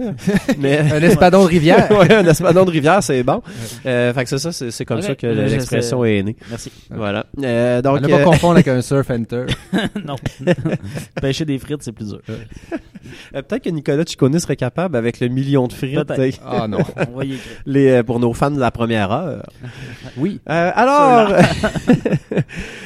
[0.57, 1.89] Mais Un espadon de rivière.
[1.99, 3.41] ouais, un espadon de rivière, c'est bon.
[3.85, 6.35] Euh, fait que c'est ça, c'est comme ça que l'expression est née.
[6.49, 6.71] Merci.
[6.89, 7.25] Voilà.
[7.43, 9.45] Euh, donc, On ne pas euh, confondre avec un surf enter.
[10.05, 10.15] non.
[11.21, 12.21] Pêcher des frites, c'est plus dur.
[13.35, 15.99] euh, peut-être que Nicolas Ciccone serait capable avec le million de frites
[16.45, 16.77] Ah non.
[17.13, 17.19] On
[17.65, 19.43] les, pour nos fans de la première heure.
[20.15, 20.39] Oui.
[20.49, 21.33] Euh, alors,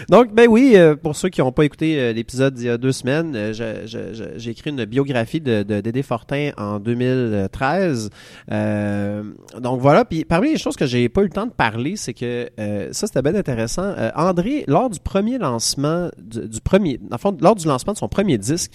[0.10, 3.54] donc ben oui, pour ceux qui n'ont pas écouté l'épisode d'il y a deux semaines,
[3.54, 8.10] je- je- je- j'ai écrit une biographie de, de Dédé Fortin en 2013.
[8.52, 9.24] Euh,
[9.60, 12.14] donc voilà, puis parmi les choses que j'ai pas eu le temps de parler, c'est
[12.14, 13.94] que euh, ça c'était bien intéressant.
[13.98, 17.98] Euh, André, lors du premier lancement du, du premier, en fond, lors du lancement de
[17.98, 18.72] son premier disque,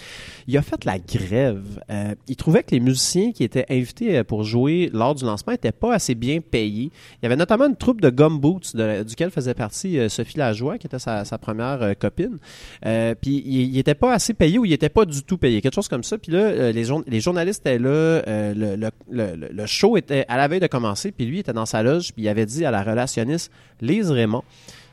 [0.46, 1.80] il a fait la grève.
[1.90, 5.52] Euh, il trouvait que les musiciens qui étaient invités euh, pour jouer lors du lancement
[5.52, 6.90] étaient pas assez bien payés.
[7.16, 8.74] Il y avait notamment une troupe de Gumboots,
[9.06, 12.38] duquel faisait partie euh, Sophie Lajoie, qui était sa, sa première copine.
[12.82, 15.74] Puis il, il était pas assez payé ou il était pas du tout payé, quelque
[15.76, 16.18] chose comme ça.
[16.18, 18.90] Puis là, euh, les, jour- les journalistes étaient là, euh, le, le,
[19.36, 22.12] le, le- show était à la veille de commencer, puis lui était dans sa loge,
[22.12, 24.42] puis il avait dit à la relationniste Lise Raymond,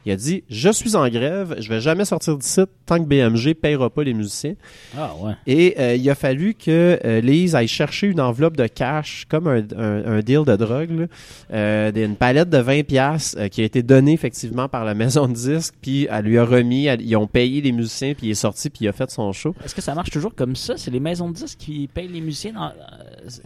[0.05, 3.53] il a dit Je suis en grève, je vais jamais sortir d'ici tant que BMG
[3.55, 4.53] payera pas les musiciens.
[4.97, 5.33] Ah, ouais.
[5.47, 9.47] Et euh, il a fallu que euh, Lise aille chercher une enveloppe de cash, comme
[9.47, 11.05] un, un, un deal de drogue, là,
[11.53, 15.33] euh, une palette de 20 pièces qui a été donnée effectivement par la maison de
[15.33, 18.35] disques, puis elle lui a remis, elle- ils ont payé les musiciens, puis il est
[18.35, 19.55] sorti, puis il a fait son show.
[19.65, 20.75] Est-ce que ça marche toujours comme ça?
[20.77, 22.53] C'est les maisons de disques qui payent les musiciens?
[22.53, 22.71] Dans...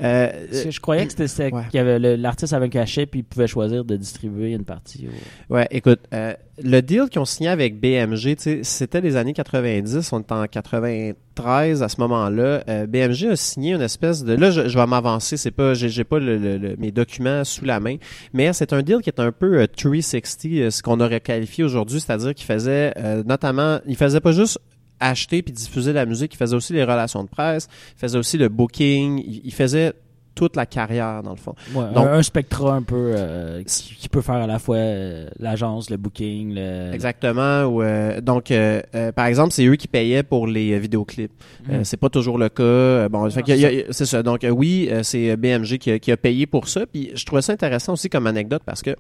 [0.04, 1.64] Euh, Parce que je croyais que c'était c'était ouais.
[1.70, 4.66] qu'il y avait le- l'artiste avait un cachet puis il pouvait choisir de distribuer une
[4.66, 5.08] partie.
[5.08, 10.12] au- Ouais, écoute, euh, le deal qu'ils ont signé avec BMG, c'était les années 90,
[10.14, 12.64] on était en 93 à ce moment-là.
[12.68, 16.04] Euh, BMG a signé une espèce de, là, je, je vais m'avancer, c'est pas, j'ai
[16.04, 17.96] pas le- le- le- mes documents sous la main,
[18.34, 21.64] mais c'est un deal qui est un peu euh, 360, euh, ce qu'on aurait qualifié
[21.64, 24.60] aujourd'hui, c'est-à-dire qu'il faisait euh, notamment, il faisait pas juste
[25.00, 28.38] acheter puis diffuser la musique, il faisait aussi les relations de presse, il faisait aussi
[28.38, 29.94] le booking, il faisait
[30.36, 31.54] toute la carrière dans le fond.
[31.74, 34.78] Ouais, Donc- un, un spectra un peu euh, qui, qui peut faire à la fois
[34.78, 36.94] euh, l'agence, le booking, le.
[36.94, 37.64] Exactement.
[37.66, 41.32] Ou, euh, donc, euh, euh, par exemple, c'est eux qui payaient pour les vidéoclips.
[41.68, 41.84] Mm.
[41.84, 43.10] c'est pas toujours le cas.
[43.10, 44.24] Bon, c'est ça.
[44.24, 46.86] Donc, oui, c'est BMG qui a, qui a payé pour ça.
[46.86, 48.96] Puis, je trouvais ça intéressant aussi comme anecdote parce que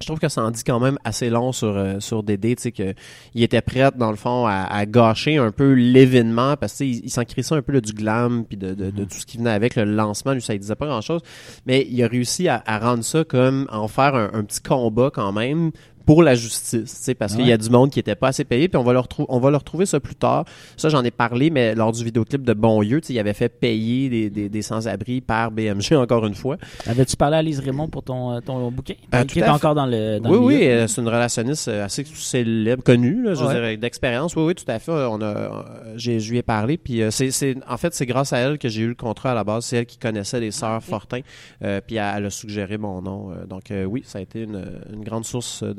[0.00, 2.62] je trouve que ça en dit quand même assez long sur euh, sur Dédé, tu
[2.62, 2.94] sais que
[3.34, 7.04] il était prêt dans le fond à, à gâcher un peu l'événement parce que il,
[7.04, 9.36] il s'en crissait un peu là, du glam puis de, de, de tout ce qui
[9.36, 11.20] venait avec le lancement, lui ça disait pas grand chose,
[11.66, 15.10] mais il a réussi à, à rendre ça comme en faire un, un petit combat
[15.12, 15.70] quand même
[16.10, 18.76] pour la justice, parce qu'il y a du monde qui était pas assez payé, puis
[18.76, 20.44] on va leur on va leur retrouver ça plus tard.
[20.76, 24.28] Ça, j'en ai parlé, mais lors du vidéoclip de Bonlieu, il avait fait payer des,
[24.28, 26.56] des, des sans-abri par BMG encore une fois.
[26.88, 28.94] Avais-tu parlé à Lise Raymond pour ton, euh, ton bouquin?
[29.14, 31.84] Euh, qui est encore dans le dans oui, le oui, euh, c'est une relationniste euh,
[31.84, 33.76] assez célèbre, connue, là, je Ouais.
[33.76, 34.34] d'expérience.
[34.34, 34.90] Oui, oui, tout à fait.
[34.90, 38.32] On a, j'ai, je lui ai parlé, puis euh, c'est, c'est, en fait, c'est grâce
[38.32, 39.66] à elle que j'ai eu le contrat à la base.
[39.66, 40.82] C'est elle qui connaissait les sœurs ok.
[40.82, 41.20] Fortin,
[41.62, 43.30] euh, puis elle, elle a suggéré mon nom.
[43.48, 45.74] donc oui, ça a été une, une grande source euh,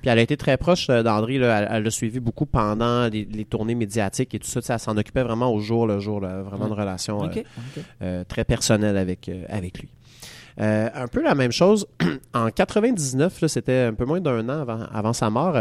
[0.00, 1.36] Puis elle a été très proche euh, d'André.
[1.36, 4.60] Elle, l'a suivi beaucoup pendant les, les tournées médiatiques et tout ça.
[4.74, 6.72] Elle s'en occupait vraiment au jour le jour, là, vraiment Ouais.
[6.72, 7.42] une relation euh,
[8.02, 9.88] euh, très personnel avec, avec lui.
[10.58, 11.86] Un peu la même chose,
[12.34, 15.54] en 99, là, c'était un peu moins d'un an avant, avant sa mort,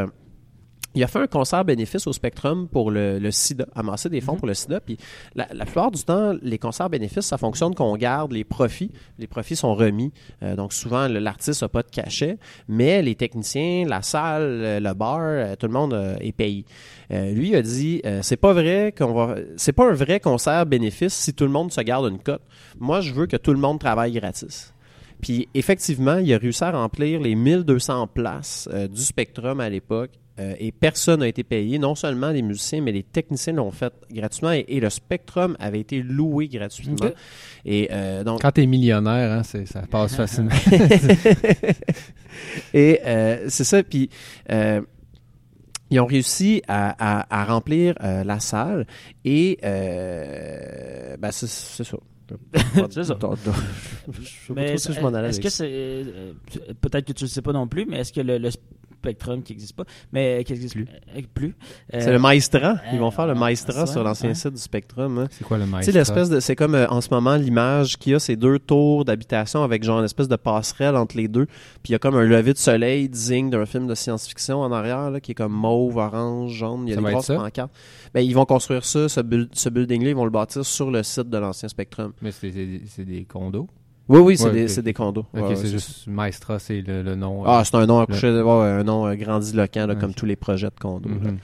[0.96, 4.38] il a fait un concert bénéfice au Spectrum pour le, le sida, amasser des fonds
[4.38, 4.80] pour le sida.
[4.80, 4.98] Puis
[5.36, 8.92] la, la plupart du temps, les concerts bénéfices, ça fonctionne qu'on garde les profits.
[9.20, 10.14] Les profits sont remis.
[10.42, 12.38] Euh, donc souvent, l'artiste n'a pas de cachet,
[12.68, 16.66] mais les techniciens, la salle, euh, le bar, euh, tout le monde euh, est payé.
[17.12, 20.20] Euh, lui il a dit, euh, c'est pas vrai qu'on va, c'est pas un vrai
[20.20, 22.42] concert bénéfice si tout le monde se garde une cote.
[22.80, 24.74] Moi, je veux que tout le monde travaille gratis.
[25.22, 30.54] Puis effectivement, il a réussi à remplir les 1200 places du Spectrum à l'époque euh,
[30.60, 31.80] et personne n'a été payé.
[31.80, 35.80] Non seulement les musiciens, mais les techniciens l'ont fait gratuitement et, et le Spectrum avait
[35.80, 37.10] été loué gratuitement.
[37.64, 40.52] Et euh, donc Quand t'es millionnaire, hein, c'est- ça passe facilement.
[42.74, 43.84] et euh, c'est ça.
[43.84, 44.10] Puis
[44.52, 44.82] euh,
[45.90, 48.86] ils ont réussi à, à- à remplir euh, la salle
[49.24, 51.98] et euh, ben, c'est c'est ça.
[52.74, 53.18] C'est ça.
[54.12, 56.04] Je je m'en allais est-ce que c'est
[56.82, 58.50] peut-être que tu le sais pas non plus, mais est-ce que le, le
[59.06, 60.88] Spectrum qui existe pas, mais qui existe plus,
[61.34, 61.56] plus
[61.92, 62.76] C'est le Maestran.
[62.94, 64.36] Ils vont euh, faire le ah, Maestran ça, sur l'ancien ouais.
[64.36, 65.18] site du Spectrum.
[65.20, 65.28] hein.
[65.32, 66.40] C'est quoi le sais, l'espèce de.
[66.40, 69.84] C'est comme euh, en ce moment l'image qu'il y a, c'est deux tours d'habitation avec
[69.84, 71.46] genre une espèce de passerelle entre les deux.
[71.46, 74.72] Puis il y a comme un lever de soleil digne d'un film de science-fiction en
[74.72, 76.84] arrière, là, qui est comme mauve, orange, jaune.
[76.88, 77.36] Il y a Ça des grosses ça?
[77.36, 77.72] pancartes.
[78.14, 81.04] Ben, ils vont construire ça, ce, build- ce building-là, ils vont le bâtir sur le
[81.04, 82.14] site de l'ancien Spectrum.
[82.22, 82.52] Mais c'est
[83.06, 83.68] des condos?
[84.08, 85.22] Oui, oui, c'est Ouais, des, c'est des condos.
[85.22, 87.42] Ok, Ouais, ouais, c'est c'est juste Maestra, c'est le, le nom.
[87.42, 90.36] euh, Ah, c'est un nom accouché, ouais, un nom euh, grandiloquent, là, comme tous les
[90.36, 91.10] projets de condos.
[91.10, 91.38] mhm.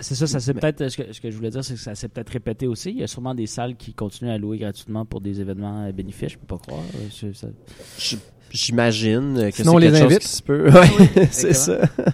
[0.00, 0.88] C'est ça, ça s'est Mais- peut-être.
[0.88, 2.90] Ce que, ce que je voulais dire, c'est que ça s'est peut-être répété aussi.
[2.90, 5.92] Il y a sûrement des salles qui continuent à louer gratuitement pour des événements euh,
[5.92, 6.32] bénéfices.
[6.32, 6.80] Je peux pas croire.
[6.96, 8.16] Euh, c'est- ça-
[8.50, 10.18] J'imagine euh, que c'est Sinon, on les quelque chose invite.
[10.20, 10.70] qui se peut.
[10.72, 11.86] Ouais, c'est exactement.
[11.96, 12.12] ça.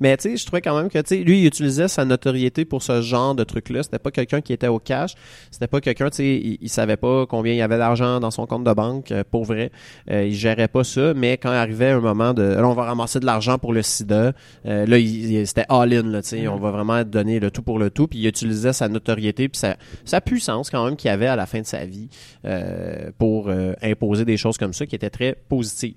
[0.00, 2.64] Mais tu sais, je trouvais quand même que tu sais, lui, il utilisait sa notoriété
[2.64, 3.82] pour ce genre de truc-là.
[3.82, 5.14] C'était pas quelqu'un qui était au cash.
[5.50, 8.30] C'était pas quelqu'un, tu sais, il, il savait pas combien il y avait d'argent dans
[8.30, 9.12] son compte de banque.
[9.12, 9.70] euh, pour vrai,
[10.10, 11.14] Euh, il gérait pas ça.
[11.14, 14.32] Mais quand arrivait un moment de, là, on va ramasser de l'argent pour le SIDA.
[14.66, 16.02] euh, là, il, il- c'était all-in.
[16.04, 18.06] Là, tu sais, on va vraiment donner le tout pour le tout.
[18.06, 21.46] Puis il utilisait sa notoriété puis sa, sa puissance quand même qu'il avait à la
[21.46, 22.08] fin de sa vie
[22.44, 25.94] euh, pour euh, imposer des choses comme ça qui étaient très positives.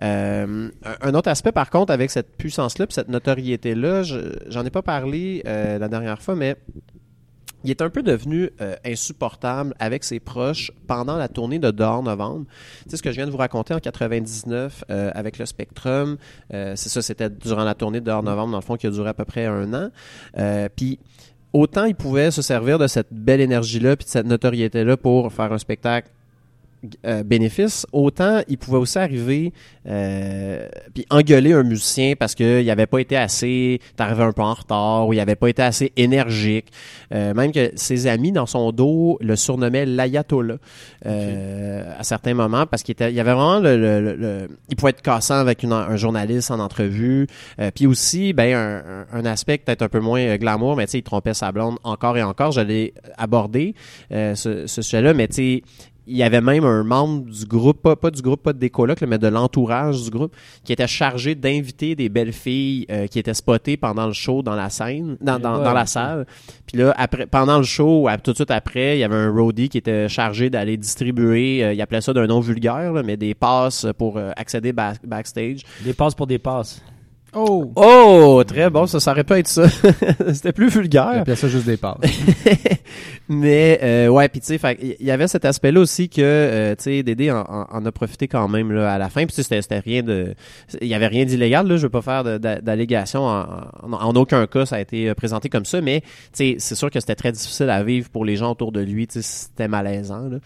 [0.00, 4.82] Un autre aspect, par contre, avec cette puissance-là, puis cette notoriété-là, je- j'en ai pas
[4.82, 6.56] parlé euh, la dernière fois, mais
[7.64, 12.02] il est un peu devenu euh, insupportable avec ses proches pendant la tournée de Dehors
[12.02, 12.46] Novembre.
[12.88, 16.16] Sais, ce que je viens de vous raconter en 99 euh, avec le Spectrum,
[16.50, 19.08] c'est ça, c'était durant la tournée de Dehors Novembre, dans le fond, qui a duré
[19.08, 19.90] à peu près un an.
[20.76, 20.98] Puis
[21.52, 25.52] autant il pouvait se servir de cette belle énergie-là puis de cette notoriété-là pour faire
[25.52, 26.10] un spectacle
[27.06, 29.52] euh, bénéfice, autant il pouvait aussi arriver
[29.88, 34.54] euh, puis engueuler un musicien parce qu'il n'avait pas été assez, t'arrivais un peu en
[34.54, 36.66] retard ou il avait pas été assez énergique.
[37.14, 40.56] Euh, même que ses amis dans son dos le surnommaient l'ayatollah
[41.06, 44.48] euh, à certains moments parce qu'il était, il y avait vraiment le, le- le- le-
[44.68, 47.26] il pouvait être cassant avec une- un journaliste en entrevue.
[47.60, 48.54] Euh, puis aussi, ben
[49.12, 52.16] un, aspect peut-être un peu moins glamour, mais tu sais, il trompait sa blonde encore
[52.16, 52.52] et encore.
[52.52, 53.74] Je l'ai abordé
[54.12, 55.62] euh, ce, ce sujet-là, mais tu sais
[56.08, 59.00] il y avait même un membre du groupe, pas, pas du groupe, pas de décoloc,
[59.00, 60.34] là, mais de l'entourage du groupe,
[60.64, 64.54] qui était chargé d'inviter des belles filles euh, qui étaient spotées pendant le show dans
[64.54, 66.26] la scène, dans, dans, Ouais, dans la salle.
[66.66, 69.68] Puis là, après, pendant le show, tout de suite après, il y avait un roadie
[69.68, 73.34] qui était chargé d'aller distribuer, euh, il appelait ça d'un nom vulgaire, là, mais des
[73.34, 75.60] passes pour euh, accéder ba- backstage.
[75.84, 76.82] Des passes pour des passes.
[77.34, 77.72] Oh!
[77.76, 79.68] Oh, très bon, ça, ça aurait pu être ça.
[80.32, 81.08] C'était plus Il vulgaire.
[81.08, 81.98] appelait ça juste des passes.
[83.28, 86.84] Mais euh, ouais, puis tu sais, il y avait cet aspect-là aussi que euh, tu
[86.84, 87.42] sais, Dédé en,
[87.84, 89.26] a profité quand même là, à la fin.
[89.26, 90.34] Puis tu sais, c'était rien de,
[90.80, 91.76] il y avait rien d'illégal là.
[91.76, 93.24] Je veux pas faire de- d'a- d'allégations.
[93.26, 93.42] En,
[93.82, 95.82] en, en aucun cas, ça a été euh, présenté comme ça.
[95.82, 98.72] Mais tu sais, c'est sûr que c'était très difficile à vivre pour les gens autour
[98.72, 99.06] de lui.
[99.06, 100.28] Tu sais, c'était malaisant.
[100.30, 100.38] Là.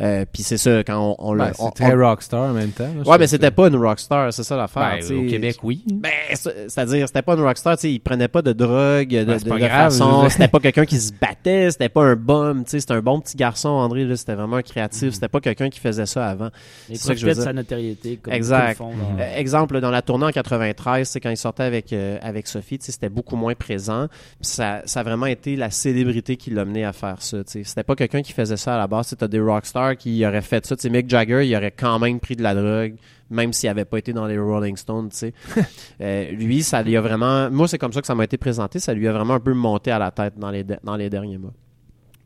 [0.00, 2.88] Euh, puis c'est ça quand on, on, Ben, on- très rockstar en même temps.
[2.96, 4.98] là, Ouais, mais c'était pas une rockstar, c'est ça l'affaire.
[5.06, 5.84] Ben, au Québec, oui.
[5.92, 9.38] Ben, c'est-à-dire, c'était pas un rockstar, tu sais, il prenait pas de drogue, de, Ben,
[9.38, 12.64] de- pas de grave, façon, c'était pas quelqu'un qui se battait, c'était pas un bum,
[12.64, 15.40] tu sais, c'était un bon petit garçon, André, là, c'était vraiment un créatif, c'était pas
[15.40, 16.50] quelqu'un qui faisait ça avant.
[16.88, 17.44] Il C'est ça que je veux profitait de dire.
[17.44, 18.16] sa notoriété.
[18.22, 18.76] Comme Exact.
[18.78, 22.18] font dans- Euh, exemple, dans la tournée en 93, c'est quand il sortait avec, euh,
[22.22, 24.06] avec Sophie, tu sais, c'était beaucoup moins présent.
[24.40, 27.38] Ça, ça a vraiment été la célébrité qui l'a mené à faire ça.
[27.44, 27.64] tu sais.
[27.64, 29.08] C'était pas quelqu'un qui faisait ça à la base.
[29.08, 30.76] C'était des rockstars qui auraient fait ça.
[30.76, 32.94] Tu sais, Mick Jagger, il aurait quand même pris de la drogue,
[33.30, 35.08] même s'il avait pas été dans les Rolling Stones.
[35.10, 35.34] tu sais.
[36.02, 37.50] Euh, lui, ça lui a vraiment.
[37.50, 38.78] Moi, c'est comme ça que ça m'a été présenté.
[38.78, 41.10] Ça lui a vraiment un peu monté à la tête dans les, de- dans les
[41.10, 41.52] derniers mois.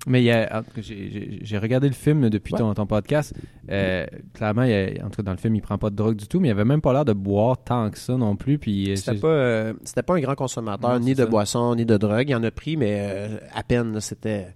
[0.06, 2.58] Mais il y a, j'ai- regardé le film depuis Ouais.
[2.60, 3.32] ton, ton podcast.
[3.70, 5.96] Euh, clairement, il y a- en tout cas, dans le film, il prend pas de
[5.96, 8.36] drogue du tout, mais il avait même pas l'air de boire tant que ça non
[8.36, 8.58] plus.
[8.58, 11.84] Puis euh, C'était pas, euh, c'était pas un grand consommateur, Non, ni de boissons, ni
[11.86, 12.28] de drogue.
[12.28, 13.98] Il en a pris, mais euh, à peine.
[14.00, 14.48] C'était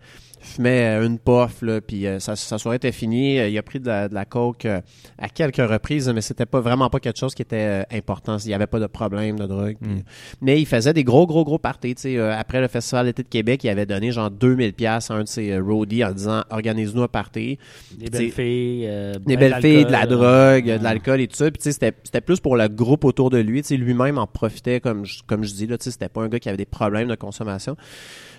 [0.48, 3.38] fumait euh, une puff, là, puis euh, sa, sa soirée était finie.
[3.38, 4.80] Euh, Il a pris de la, de la coke euh,
[5.18, 8.36] à quelques reprises, mais c'était pas vraiment pas quelque chose qui était euh, important.
[8.38, 9.76] Il y avait pas de problème de drogue.
[9.80, 10.02] puis- Mm.
[10.40, 11.94] Mais il faisait des gros, gros, gros parties.
[11.94, 12.16] tu sais.
[12.16, 15.22] Euh, après le Festival d'été de Québec, il avait donné genre 2000 pièces à un
[15.22, 17.58] de ses euh, roadies en disant «Organise-nous un party».
[17.98, 18.86] Des belles filles.
[18.88, 21.50] euh, des belles filles, de la drogue, de l'alcool et tout ça.
[21.50, 23.62] Puis tu sais, c'était c'était plus pour le groupe autour de lui.
[23.62, 25.78] Tu sais, lui-même en profitait, comme je, comme je dis là.
[25.78, 27.76] Tu sais, c'était pas un gars qui avait des problèmes de consommation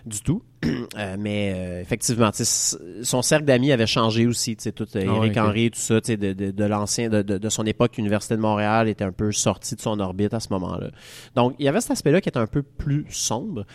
[0.06, 0.44] du tout.
[0.98, 4.58] Euh, mais euh, effectivement, son cercle d'amis avait changé aussi.
[4.58, 5.38] Tout euh, Ah ok.
[5.38, 9.04] Henry, tout ça, de, de, de l'ancien, de, de, son époque, Université de Montréal était
[9.04, 10.90] un peu sorti de son orbite à ce moment-là.
[11.36, 13.66] Donc, il y avait cet aspect-là qui était un peu plus sombre.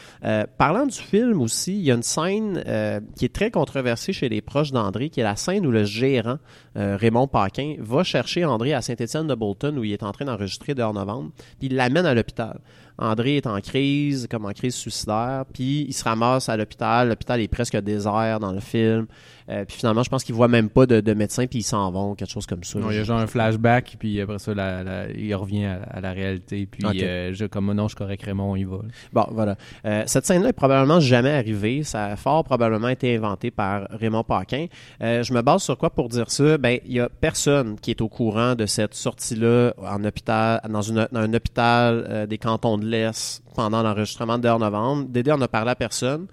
[0.59, 2.62] Parlant du film aussi, il y a une scène
[3.16, 6.39] qui est très controversée chez les proches d'André, qui est la scène où le gérant,
[6.75, 10.75] Raymond Paquin, va chercher André à Saint-Étienne de Bolton, où il est en train d'enregistrer
[10.75, 12.59] dehors novembre, puis il l'amène à l'hôpital.
[12.99, 17.09] André est en crise, comme en crise suicidaire, puis il se ramasse à l'hôpital.
[17.09, 19.07] L'hôpital est presque désert dans le film.
[19.51, 21.90] Euh, puis finalement, je pense qu'il voit même pas de, de médecin, puis ils s'en
[21.90, 22.78] vont, quelque chose comme ça.
[22.78, 25.82] Non, il y a genre un flashback, puis après ça, la- la- il revient à,
[25.90, 26.66] à la réalité.
[26.66, 28.78] Puis, euh, je, comme non, je correct, Raymond, on y va.
[29.12, 29.57] Bon, voilà.
[29.84, 31.82] Euh, cette scène-là est probablement jamais arrivée.
[31.82, 34.66] Ça a fort probablement été inventé par Raymond Paquin.
[35.03, 36.57] Euh, je me base sur quoi pour dire ça?
[36.57, 40.80] Ben, il y a personne qui est au courant de cette sortie-là en hôpital, dans,
[40.82, 45.07] une, dans un hôpital euh, des cantons de l'Est pendant l'enregistrement de novembre.
[45.09, 46.26] Dédé en a parlé à personne.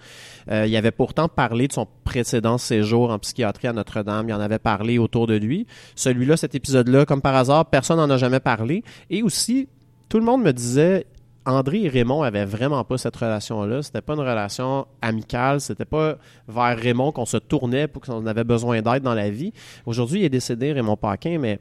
[0.50, 4.30] Euh, il avait pourtant parlé de son précédent séjour en psychiatrie à Notre-Dame.
[4.30, 5.68] Il en avait parlé autour de lui.
[5.96, 8.84] Celui-là, cet épisode-là, comme par hasard, personne n'en a jamais parlé.
[9.10, 9.68] Et aussi,
[10.10, 11.06] tout le monde me disait
[11.46, 13.82] André et Raymond avaient vraiment pas cette relation-là.
[13.82, 15.60] C'était pas une relation amicale.
[15.60, 16.18] C'était pas
[16.48, 19.52] vers Raymond qu'on se tournait pour qu'on avait besoin d'aide dans la vie.
[19.86, 21.60] Aujourd'hui, il est décédé, Raymond Paquin, mais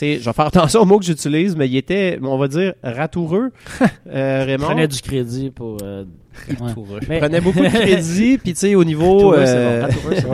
[0.00, 2.74] sais, je vais faire attention aux mots que j'utilise, mais il était, on va dire,
[2.82, 3.50] ratoureux,
[4.08, 4.66] euh, Raymond?
[4.66, 5.78] prenait du crédit pour.
[5.82, 6.04] euh,
[6.48, 6.72] ouais.
[7.08, 9.28] Mais- prenait beaucoup de crédit, puis tu sais, au niveau...
[9.30, 9.82] Ratoureux, euh.
[9.82, 10.30] Ratoureux, on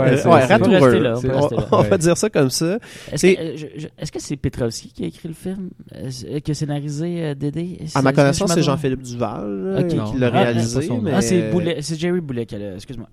[1.40, 1.88] ratoureux.
[1.88, 2.78] va dire ça comme ça.
[3.12, 6.50] Est-ce C'est- que, euh, est-ce que c'est Petrovski qui a écrit le film, euh, qui
[6.50, 7.78] a scénarisé euh, Dédé?
[7.94, 8.62] À ma connaissance, c'est?
[8.62, 10.88] Jean-Philippe Duval qui l'a Ah, réalisé.
[11.12, 12.74] Ah, c'est Jerry Boulet qui a le.
[12.74, 13.08] Excuse-moi.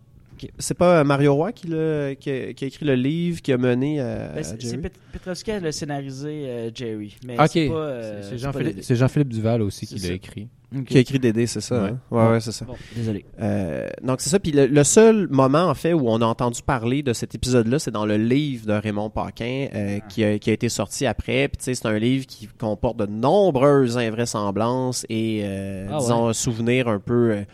[0.60, 3.52] C'est pas euh, Mario Roy qui, l'a- qui, a, qui a écrit le livre qui
[3.54, 4.78] a mené à, Ben, à c'est
[5.12, 7.16] Petrovski qui a le scénarisé euh, Jerry.
[7.26, 7.74] Mais c'est pas.
[7.76, 8.38] euh, c'est
[8.82, 10.48] c'est Jean-Philippe Duval aussi qui l'a écrit.
[10.88, 11.84] Qui a écrit Dédé, c'est ça.
[11.84, 11.90] Ouais.
[11.92, 12.00] hein?
[12.12, 12.66] Ouais, ouais, c'est ça.
[12.66, 13.24] Bon, désolé.
[13.40, 14.40] Euh, donc c'est ça.
[14.40, 17.80] Puis le, le seul moment en fait où on a entendu parler de cet épisode-là,
[17.80, 21.48] c'est dans le livre de Raymond Paquin euh, qui, a, qui a été sorti après.
[21.48, 26.34] Puis tu sais, c'est un livre qui comporte de nombreuses invraisemblances et euh, Ah disons
[26.34, 27.46] souvenirs un peu.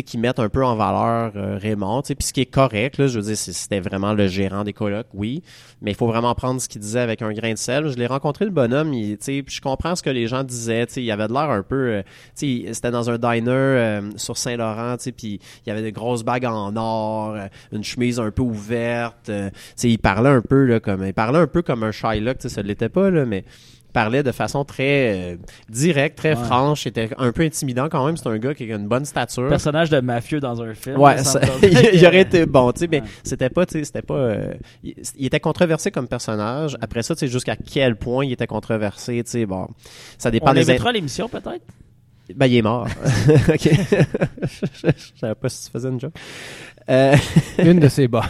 [0.00, 3.18] Qui mettent un peu en valeur euh, Raymond, puis ce qui est correct, là, je
[3.18, 5.42] veux dire, c'était vraiment le gérant des colocs, oui,
[5.80, 7.88] mais il faut vraiment prendre ce qu'il disait avec un grain de sel.
[7.88, 11.28] Je l'ai rencontré, le bonhomme, il, je comprends ce que les gens disaient, il avait
[11.28, 12.02] de l'air un peu, euh,
[12.34, 16.74] c'était dans un diner euh, sur Saint-Laurent, puis il y avait des grosses bagues en
[16.76, 17.36] or,
[17.72, 19.30] une chemise un peu ouverte,
[19.82, 22.88] il parlait un peu, là, comme, il parlait un peu comme un Shylock, ça l'était
[22.88, 23.44] pas, là, mais
[23.92, 25.36] parlait de façon très euh,
[25.68, 26.44] directe, très Ouais.
[26.44, 29.48] franche, c'était un peu intimidant quand même, c'est un gars qui a une bonne stature.
[29.48, 30.98] Personnage de mafieux dans un film.
[30.98, 33.06] Ouais, ça il, il aurait été bon, tu sais, mais Ouais.
[33.22, 36.76] c'était pas, tu sais, c'était pas, euh, il, il était controversé comme personnage.
[36.80, 39.68] Après ça, tu sais, jusqu'à quel point il était controversé, tu sais, bon,
[40.18, 40.70] ça dépend On des.
[40.70, 41.64] à l'émission peut-être?
[42.36, 42.86] Ben, il est mort.
[43.48, 43.68] ok.
[44.42, 46.14] je, je savais pas si tu faisais une joke.
[46.88, 47.14] Euh,
[47.58, 48.22] Une de ses bonnes.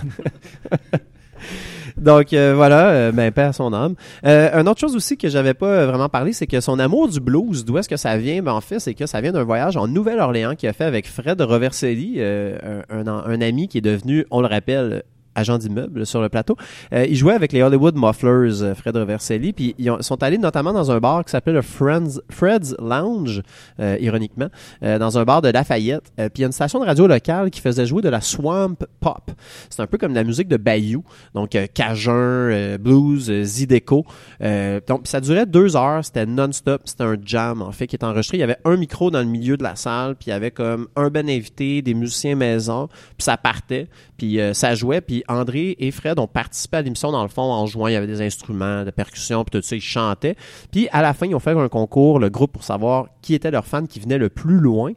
[1.97, 3.95] Donc euh, voilà, euh, ben paix à son âme.
[4.24, 7.20] Euh, autre chose aussi que j'avais pas euh, vraiment parlé, c'est que son amour du
[7.20, 8.43] blues, d'où est-ce que ça vient?
[8.43, 11.07] Ben en fait, c'est que ça vient d'un voyage en Nouvelle-Orléans qu'il a fait avec
[11.07, 15.03] Fred Roverselli, un ami qui est devenu, on le rappelle,
[15.35, 16.57] agent d'immeuble sur le plateau.
[16.93, 20.39] Euh, il jouait avec les Hollywood Mufflers, euh, Fred Reverselli, puis ils ont- sont allés
[20.39, 23.43] notamment dans un bar qui s'appelait le Friends, Fred's Lounge,
[23.80, 24.49] euh, ironiquement,
[24.83, 26.12] euh, dans un bar de Lafayette.
[26.16, 28.76] Puis il y a une station de radio locale qui faisait jouer de la swamp
[29.01, 29.30] pop.
[29.70, 31.05] C'est un peu comme la musique de Bayou,
[31.35, 34.05] donc Cajun, blues, Zydeco.
[34.87, 38.39] Donc ça durait deux heures, c'était non-stop, c'était un jam en fait qui est enregistré.
[38.39, 40.51] Il y avait un micro dans le milieu de la salle, puis il y avait
[40.51, 43.89] comme un ben invité, des musiciens maison, puis ça partait,
[44.23, 47.43] puis euh, ça jouait, puis André et Fred ont participé à l'émission dans le fond
[47.43, 50.37] en jouant, il y avait des instruments de percussion, puis tout ça, ils chantaient.
[50.70, 53.51] Puis à la fin, ils ont fait un concours, le groupe, pour savoir qui était
[53.51, 54.93] leur fan qui venait le plus loin.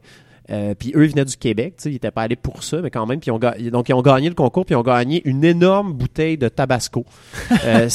[0.50, 2.80] Euh, puis eux, ils venaient du Québec, tu sais, ils n'étaient pas allés pour ça,
[2.80, 5.22] mais quand même, puis ont donc ils ont gagné le concours, puis ils ont gagné
[5.24, 7.04] une énorme bouteille de Tabasco.
[7.64, 7.88] Euh,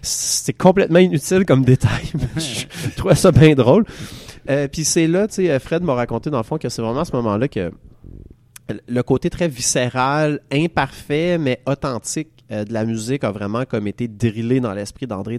[0.00, 3.84] c'est- complètement inutile comme détail, mais je trouvais ça bien drôle.
[4.48, 7.00] Euh, puis c'est là, tu sais, Fred m'a raconté dans le fond que c'est vraiment
[7.00, 7.70] à ce moment-là que
[8.86, 14.08] le côté très viscéral, imparfait, mais authentique euh, de la musique a vraiment comme été
[14.08, 15.38] drillé dans l'esprit d'André.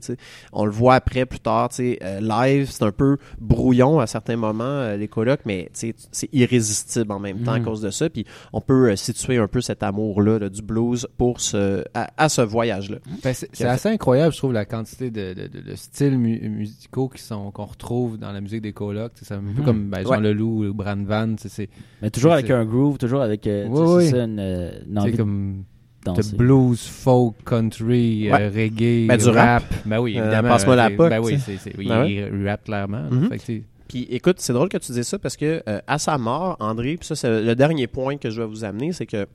[0.54, 4.64] On le voit après, plus tard, euh, live, c'est un peu brouillon à certains moments,
[4.64, 5.96] euh, les colocs, mais c'est
[6.34, 7.64] irrésistible en même temps à Mm.
[7.66, 8.10] cause de ça.
[8.10, 12.10] Puis on peut euh, situer un peu cet amour-là là, du blues pour ce, à,
[12.18, 12.98] à ce voyage-là.
[13.24, 17.10] Ben, c'est assez incroyable, je trouve, la quantité de, de, de- de styles mu- musicaux
[17.10, 19.66] qui sont qu'on retrouve dans la musique des sais, C'est un peu Mhm.
[19.66, 20.20] comme ben, Jean Ouais.
[20.22, 21.36] Leloup ou Bran Van.
[22.02, 24.10] Mais toujours avec un groove, toujours avec euh, tu sais, Oui, c'est oui.
[24.12, 25.64] ça, une, euh, une envie c'est de comme
[26.06, 26.32] danser.
[26.32, 28.42] de blues, folk, country, Ouais.
[28.42, 29.64] euh, reggae, Ben, du rap.
[29.86, 30.50] Ben oui, Euh, évidemment.
[30.50, 32.12] passe-moi la c'est- POC, Ben oui, c'est, c'est, oui, Ben ouais.
[32.14, 33.04] il rappe clairement.
[33.12, 33.30] Mhm.
[33.30, 36.18] Fait que, Puis écoute, c'est drôle que tu dises ça parce que euh, à sa
[36.18, 39.28] mort, André, puis ça c'est le dernier point que je vais vous amener, c'est que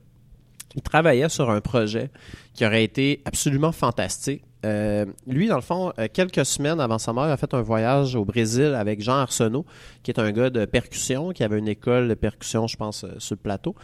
[0.75, 2.09] il travaillait sur un projet
[2.53, 4.41] qui aurait été absolument fantastique.
[4.65, 7.61] Euh, lui, dans le fond, euh, quelques semaines avant sa mort, il a fait un
[7.61, 9.65] voyage au Brésil avec Jean Arsenault,
[10.03, 13.09] qui est un gars de percussion, qui avait une école de percussion, je pense, euh,
[13.17, 13.75] sur le plateau.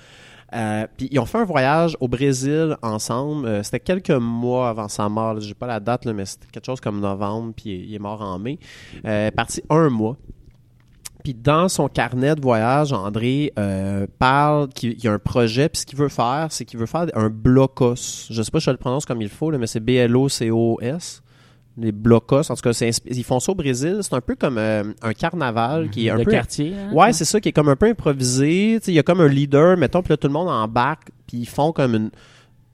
[0.55, 3.47] Euh, puis ils ont fait un voyage au Brésil ensemble.
[3.47, 5.33] Euh, c'était quelques mois avant sa mort.
[5.33, 5.39] là.
[5.39, 7.53] J'ai pas la date, là, mais c'était quelque chose comme novembre.
[7.55, 8.59] Puis il est mort en mai.
[9.05, 10.15] Euh, parti un mois.
[11.23, 15.67] Puis dans son carnet de voyage, André euh, parle qu'il il y a un projet.
[15.67, 18.27] Puis ce qu'il veut faire, c'est qu'il veut faire un blocos.
[18.29, 21.23] Je sais pas si je le prononce comme il faut, là, mais c'est B-L-O-C-O-S.
[21.79, 22.49] Les blocos.
[22.51, 23.99] En tout cas, ils font ça au Brésil.
[24.01, 26.73] C'est un peu comme euh, un carnaval qui est un peu quartier.
[26.73, 26.91] hein?
[26.91, 28.79] Ouais, c'est ça qui est comme un peu improvisé.
[28.87, 31.47] Il y a comme un leader, mettons, puis là, tout le monde embarque, puis ils
[31.47, 32.09] font comme une,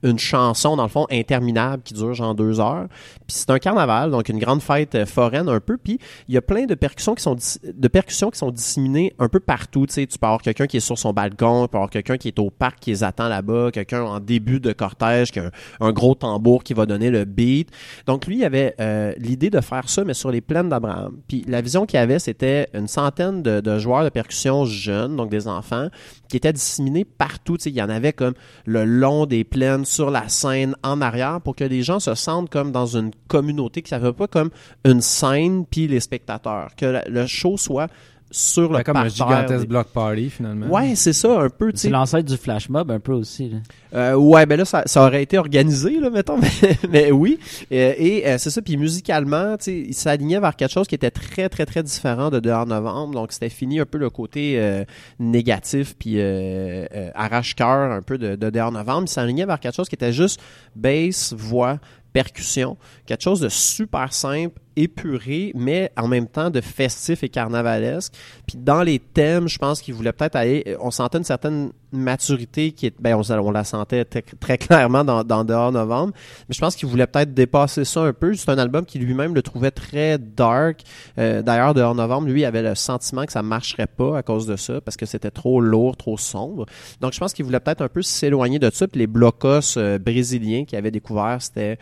[0.04, 2.88] une chanson, dans le fond, interminable qui dure genre deux heures.
[3.28, 5.78] Puis c'est un carnaval, donc une grande fête euh, foraine un peu.
[5.78, 9.30] Puis il y a plein de percussions qui sont de percussions qui sont disséminées un
[9.30, 9.86] peu partout.
[9.88, 12.18] Tu sais, tu peux avoir quelqu'un qui est sur son balcon, tu peux avoir quelqu'un
[12.18, 15.51] qui est au parc qui les attend là-bas, quelqu'un en début de cortège qui a
[15.80, 17.70] un, gros tambour qui va donner le beat.
[18.06, 21.18] Donc lui, il avait euh, l'idée de faire ça, mais sur les plaines d'Abraham.
[21.28, 25.30] Puis la vision qu'il avait, c'était une centaine de, de joueurs de percussion jeunes, donc
[25.30, 25.88] des enfants,
[26.30, 27.58] qui étaient disséminés partout.
[27.58, 28.34] Tu sais, il y en avait comme
[28.66, 32.50] le long des plaines, sur la scène, en arrière, pour que les gens se sentent
[32.50, 34.50] comme dans une communauté, que ça ne fait pas comme
[34.86, 36.72] une scène, puis les spectateurs.
[36.76, 37.89] Que le show soit
[38.36, 40.66] sur le ben, comme un gigantesque des- block party, finalement.
[40.68, 41.82] Ouais, c'est ça, un peu, tu sais.
[41.84, 43.50] C'est l'ancêtre du flash mob un peu aussi.
[43.50, 43.58] là.
[43.94, 47.38] Euh, ouais, ben là, ça, ça aurait été organisé, là, mettons, mais, mais oui.
[47.72, 50.96] Euh, et euh, c'est ça, puis musicalement, tu sais, il s'alignait vers quelque chose qui
[50.96, 53.14] était très, très, très différent de dehors novembre.
[53.14, 54.84] Donc, c'était fini un peu le côté euh,
[55.20, 59.04] négatif, puis euh, euh, arrache-cœur un peu de, de dehors novembre.
[59.06, 60.42] Il s'alignait vers quelque chose qui était juste
[60.76, 61.78] bass, voix,
[62.14, 62.78] percussion.
[63.06, 68.13] Quelque chose de super simple, épuré, mais en même temps de festif et carnavalesque.
[68.47, 70.78] Puis dans les thèmes, je pense qu'il voulait peut-être aller.
[70.80, 72.93] On sentait une certaine maturité qui est.
[72.99, 76.13] Ben, on, la sentait très, clairement dans, Dehors Novembre.
[76.49, 78.34] Mais je pense qu'il voulait peut-être dépasser ça un peu.
[78.34, 80.82] C'est un album qui lui-même le trouvait très dark.
[81.17, 84.55] Euh, D'ailleurs, Dehors Novembre, lui, avait le sentiment que ça marcherait pas à cause de
[84.55, 86.65] ça, parce que c'était trop lourd, trop sombre.
[86.99, 88.88] Donc, je pense qu'il voulait peut-être un peu s'éloigner de ça.
[88.93, 91.78] Les blocos euh, brésiliens qu'il avait découvert, c'était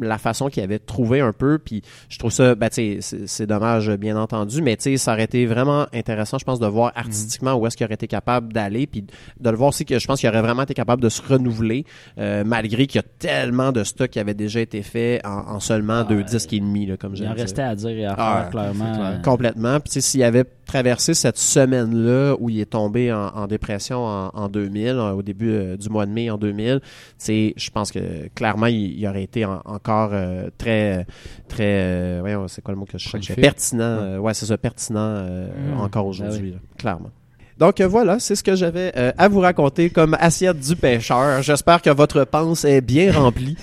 [0.00, 3.46] la façon qu'il avait trouvé un peu puis je trouve ça ben, tu sais, c'est
[3.46, 6.92] dommage bien entendu mais tu sais, ça aurait été vraiment intéressant je pense de voir
[6.94, 9.02] artistiquement où est-ce qu'il aurait été capable d'aller puis
[9.40, 11.84] de le voir aussi que je pense qu'il aurait vraiment été capable de se renouveler
[12.18, 15.60] euh, malgré qu'il y a tellement de stock qui avait déjà été fait en, en
[15.60, 18.14] seulement deux disques et demi là, comme Il j'aime en restait à dire et à
[18.14, 18.92] faire, Ah, clairement.
[18.94, 19.20] clair.
[19.22, 19.80] Complètement.
[19.80, 24.04] Puis tu sais, s'il avait traversé cette semaine-là où il est tombé en, en dépression
[24.04, 26.86] en, en 2000, euh, au début euh, du mois de mai en 2000, tu
[27.18, 31.06] sais, je pense que clairement, il, il aurait été en- encore euh, très,
[31.48, 33.08] très, euh, voyons, c'est quoi le mot que je?
[33.08, 33.40] Prolifique.
[33.40, 33.82] Pertinent.
[33.84, 35.80] euh, ouais, c'est ça, pertinent euh, Mm.
[35.80, 37.10] encore Ben aujourd'hui, clairement.
[37.58, 41.40] Donc voilà, c'est ce que j'avais euh, à vous raconter comme assiette du pêcheur.
[41.42, 43.56] J'espère que votre panse est bien remplie.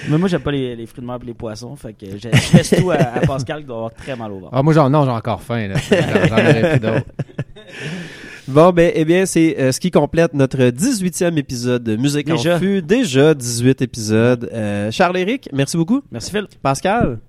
[0.09, 1.75] Mais moi, j'aime pas les, les fruits de mer et les poissons.
[1.77, 4.39] Fait que je je laisse tout à, à Pascal qui doit avoir très mal au
[4.41, 4.53] ventre.
[4.53, 5.75] Ah, moi, j'en, non, j'ai encore faim, là.
[5.91, 7.07] J'en, j'en aurais pris d'autres.
[8.47, 12.35] Bon, ben, eh bien, c'est euh, ce qui complète notre 18e épisode de Musique en
[12.37, 12.59] Déjà.
[12.59, 12.83] Fût.
[12.83, 14.51] Déjà 18 épisodes.
[14.53, 16.03] Euh, Charles-Éric, merci beaucoup.
[16.13, 16.47] Merci Phil.
[16.63, 17.21] Pascal,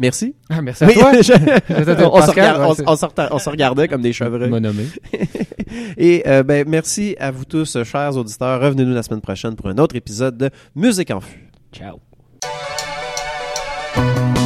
[0.00, 0.34] merci.
[0.50, 1.12] Ah, merci à toi.
[1.22, 4.02] je- on, se Pascal, regarde- ouais, on- c'est- on se reta- on se regardait comme
[4.02, 4.12] des
[4.60, 4.82] nommé.
[5.96, 8.60] Et euh, ben, merci à vous tous, chers auditeurs.
[8.60, 11.47] Revenez-nous la semaine prochaine pour un autre épisode de Musique en Fût.
[11.72, 12.00] Ciao.
[13.98, 14.37] Thank